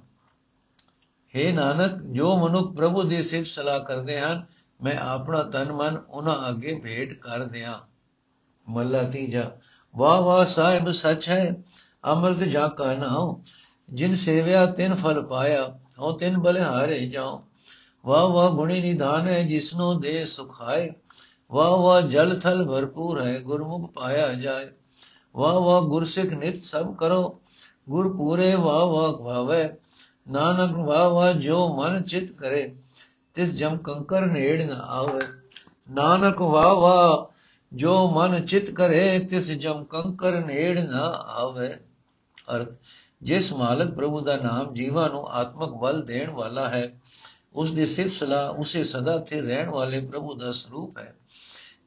[1.35, 4.45] हे ਨਾਨਕ, ਜੋ ਮਨੁੱਖ ਪ੍ਰਭੂ ਦੀ ਸਿਫਤ ਸਲਾਹ ਕਰਦੇ ਹਨ,
[4.83, 7.79] ਮੈਂ ਆਪਣਾ ਤਨ ਮਨ ਉਹਨਾਂ ਅੱਗੇ ਭੇਟ ਕਰ ਦਿਆਂ।
[8.69, 9.51] ਮੱਲਾ ਤੀਜਾ
[9.95, 11.55] ਵਾਹ ਵਾਹ ਸਾਹਿਬ, ਸੱਚ ਹੈ।
[12.05, 13.41] ਅੰਮ੍ਰਿਤ ਜਾ ਕਾ ਨਾਉ,
[13.89, 17.41] ਜਿਨ ਸੇਵਿਆ ਤਿਨ ਫਲ ਪਾਇਆ, ਹਉ ਤਿਨ ਬਲਿਹਾਰੇ ਜਾਉ।
[18.05, 20.91] ਵਾਹ ਵਾਹ ਗੁਣੀ ਨਿਧਾਨ ਹੈ ਜਿਸਨੂੰ ਦੇ ਸੁਖਾਏ
[21.51, 24.67] ਵਾਹ ਵਾਹ ਜਲ ਥਲ ਭਰਪੂਰ ਹੈ, ਗੁਰਮੁਖ ਪਾਇਆ ਜਾਏ।
[25.35, 27.41] ਵਾਹ ਵਾਹ ਗੁਰਸਿੱਖ ਨਿਤ ਸਭ ਕਰੋ,
[27.89, 29.69] ਗੁਰ ਪੂਰੇ ਵਾਹ ਵਾਹ ਭਾਵੇ।
[30.31, 32.75] ਨਾਨਕ ਵਾਹ ਵਾਹ ਜੋ ਮਨ ਚਿਤ ਕਰੇ,
[33.33, 35.21] ਤਿਸ ਜਮ ਕੰਕਰ ਨੇੜ ਨ ਆਵੇ।
[35.91, 37.35] ਨਾਨਕ ਵਾਹ ਵਾਹ
[37.75, 40.93] ਜੋ ਮਨ ਚਿਤ ਕਰੇ, ਤਿਸ ਜਮ ਕੰਕਰ ਨੇੜ ਨ
[41.27, 41.73] ਆਵੇ।
[42.55, 42.67] ਅਰਥ
[43.23, 46.99] ਜਿਸ ਮਾਲਕ ਪ੍ਰਭੂ ਦਾ ਨਾਮ ਜੀਵਾਂ ਨੂੰ ਆਤਮਕ ਬਲ ਦੇਣ ਵਾਲਾ ਹੈ,
[47.55, 51.15] ਉਸ ਦੀ ਸਿਫਤ ਸਲਾਹ ਉਸੇ ਸਦਾ ਤੇ ਰਹਿਣ ਵਾਲੇ ਪ੍ਰਭੂ ਦਾ ਸਰੂਪ ਹੈ।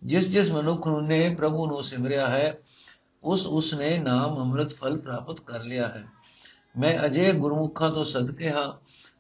[0.05, 2.59] ਜਿਸ ਜਿਸ ਮਨੁੱਖ ਨੇ ਪ੍ਰਭੂ ਨੂੰ ਸਿਮਰਿਆ ਹੈ,
[3.23, 6.05] ਉਸ ਉਸ ਨੇ ਨਾਮ ਅੰਮ੍ਰਿਤ ਫਲ ਪ੍ਰਾਪਤ ਕਰ ਲਿਆ ਹੈ।
[6.79, 8.73] ਮੈਂ ਅਜੇ ਗੁਰਮੁਖਾਂ ਤੋਂ ਸਦਕੇ ਹਾਂ,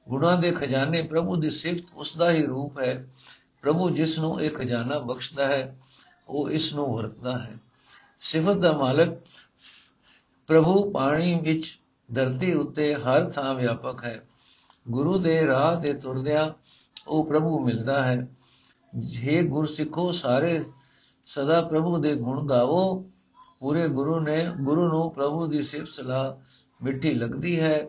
[0.08, 3.08] ਗੁਣਾਂ ਦੇ ਖਜ਼ਾਨੇ ਪ੍ਰਭੂ ਦੀ ਸਿਫਤ ਉਸ ਦਾ ਹੀ ਰੂਪ ਹੈ।
[3.62, 5.78] ਪ੍ਰਭੂ ਜਿਸ ਨੂੰ ਇਹ ਖਜ਼ਾਨਾ ਬਖਸ਼ਦਾ ਹੈ,
[6.28, 7.56] ਉਹ ਇਸ ਨੂੰ ਵਰਤਦਾ ਹੈ।
[8.20, 9.08] ਸਿਫਤ ਦਾ ਮਾਲਕ
[10.48, 11.80] ਪ੍ਰਭੂ ਪਾਣੀ ਵਿੱਚ
[12.14, 14.28] ਧਰਤੀ ਉੱਤੇ ਹਰ ਥਾਂ ਵਿਆਪਕ ਹੈ।
[14.90, 16.52] ਗੁਰੂ ਦੇ ਰਾਹ ਤੇ ਤੁਰਦਿਆਂ
[17.08, 18.28] ਉਹ ਪ੍ਰਭੂ ਮਿਲਦਾ ਹੈ।
[18.94, 20.64] ਜੇ ਗੁਰ ਸਿੱਖੋ ਸਾਰੇ
[21.26, 23.10] ਸਦਾ ਪ੍ਰਭੂ ਦੇ ਗੁਣ ਗਾਵੋ।
[23.60, 26.36] ਪੂਰੇ ਗੁਰੂ ਨੇ, ਗੁਰੂ ਨੂੰ ਪ੍ਰਭੂ ਦੀ ਸਿਫਤ ਸਲਾਹ
[26.84, 27.88] ਮਿੱਠੀ ਲੱਗਦੀ ਹੈ।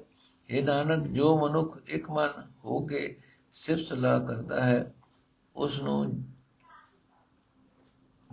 [0.49, 2.29] ਇਹ ਨਾਨਕ, ਜੋ ਮਨੁੱਖ ਇੱਕ ਮਨ
[2.65, 3.17] ਹੋ ਕੇ
[3.53, 4.93] ਸਿਫਤ ਸਲਾਹ ਕਰਦਾ ਹੈ
[5.55, 6.23] ਉਸ ਨੂੰ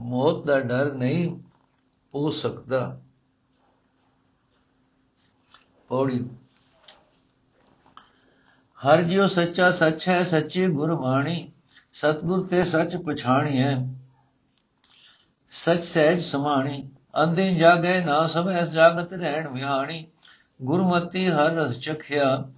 [0.00, 1.40] ਮੌਤ ਦਾ ਡਰ ਨਹੀਂ
[2.14, 3.02] ਹੋ ਸਕਦਾ।
[5.88, 6.31] ਪੌੜੀ
[8.87, 11.53] ਹਰ ਜਿਉ ਸੱਚਾ ਸੱਚ ਹੈ, ਸੱਚੀ ਗੁਰਬਾਣੀ
[11.92, 13.75] ਸਤਗੁਰ ਤੇ ਸੱਚ ਪਛਾਣੀਐ।
[15.51, 16.90] ਸਚ ਸਹਿਜ ਸਮਾਣੀ।
[17.22, 20.07] ਅੰਦੇ ਜਾਗੇ ਨਾ ਸਭੈ ਜਾਗਤ ਰਹਿਣ ਵਿਹਾਣੀ।
[20.62, 22.49] ਗੁਰਮਤੀ ਹਰ ਰਸ ਚਖਿਆ।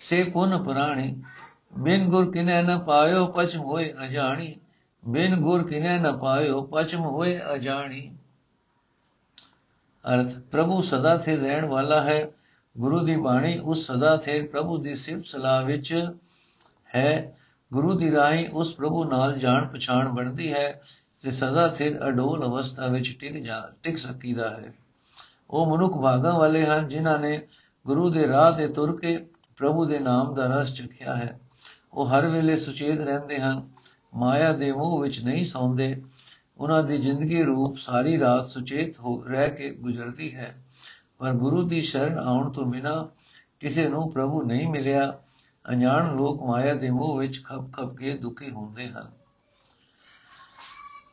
[0.00, 1.22] ਸੇ ਪੁਨ ਪੁਰਾਣੀ।
[1.78, 4.56] ਬਿਨ ਗੁਰ ਕਿਨੈ ਨ ਪਾਇਓ ਪਛ ਹੋਏ ਅਜਾਣੀ।
[5.08, 8.16] ਬਿਨ ਗੁਰ ਕਿਨੈ ਨ ਪਾਇਓ ਪਛਮ ਹੋਏ ਅਜਾਣੀ।
[10.04, 12.30] ਅਰਥ, ਪ੍ਰਭੂ ਸਦਾ ਥੇ ਰਹਿਣ ਵਾਲਾ ਹੈ।
[12.78, 16.10] ਗੁਰੂ ਦੀ ਬਾਣੀ ਉਸ ਸਦਾ ਥੇ, ਪ੍ਰਭੂ ਦੀ ਸਿਫਤ ਸਲਾਹ ਵਿੱਚ
[16.94, 17.38] ਹੈ।
[17.72, 20.82] ਗੁਰੂ ਦੀ ਰਾਹੀਂ ਉਸ ਪ੍ਰਭੂ ਨਾਲ ਜਾਣ ਪਛਾਣ ਬਣਦੀ ਹੈ
[21.22, 24.74] ਤੇ ਸਦਾ ਥੇ ਅਡੋਲ ਅਵਸਥਾ ਵਿੱਚ ਟਿਕ ਜਾ, ਟਿਕ ਸਕੀਦਾ ਹੈ।
[25.50, 27.46] ਉਹ ਮਨੁੱਖ ਭਾਗਾਂ ਵਾਲੇ ਹਨ, ਜਿਨ੍ਹਾਂ ਨੇ
[27.86, 31.40] ਗੁਰੂ ਦੇ ਰਾਹ ਤੇ ਤੁਰ ਕੇ ਪ੍ਰਭੂ ਦੇ ਨਾਮ ਦਾ ਰਸ ਚਖਿਆ ਹੈ।
[31.92, 33.68] ਉਹ ਹਰ ਵੇਲੇ ਸੁਚੇਤ ਰਹਿੰਦੇ ਹਨ,
[34.14, 36.02] ਮਾਇਆ ਦੇ ਮੋਹ ਵਿੱਚ ਨਹੀਂ ਸੌਂਦੇ।
[36.58, 40.64] ਉਹਨਾਂ ਦੀ ਜ਼ਿੰਦਗੀ ਰੂਪ ਸਾਰੀ ਰਾਤ ਸੁਚੇਤ ਹੋ ਰਹਿ ਕੇ ਗੁਜ਼ਰਦੀ ਹੈ।
[41.18, 43.08] ਪਰ ਗੁਰੂ ਦੀ ਸ਼ਰਨ ਆਉਣ ਤੋਂ ਬਿਨਾ
[43.60, 45.18] ਕਿਸੇ ਨੂੰ ਪ੍ਰਭੂ ਨਹੀਂ ਮਿਲਿਆ।
[45.68, 49.10] ਅਣਜਾਣ ਲੋਕ ਮਾਇਆ ਦੇ ਮੋਹ ਵਿੱਚ ਖੱਪ ਖੱਪ ਕੇ ਦੁਖੀ ਹੁੰਦੇ ਹਨ।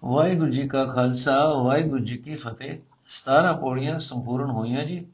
[0.03, 5.05] ਵਾਹਿਗੁਰੂ ਜੀ ਕਾ ਖਾਲਸਾ, ਵਾਹਿਗੁਰੂ ਜੀ ਕੀ ਫਤਿਹ। 17 ਪੌੜੀਆਂ ਸੰਪੂਰਨ ਹੋਈਆਂ ਜੀ।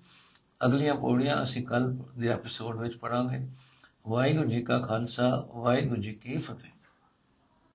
[0.66, 3.48] ਅਗਲੀਆਂ ਪੌੜੀਆਂ ਅਸੀਂ ਕੱਲ ਦੇ ਐਪੀਸੋਡ ਵਿੱਚ ਪੜਾਂਗੇ
[4.08, 6.81] ਵਾਹਿਗੁਰੂ ਜੀ ਕਾ ਖਾਲਸਾ, ਵਾਹਿਗੁਰੂ ਜੀ ਕੀ ਫਤਿਹ।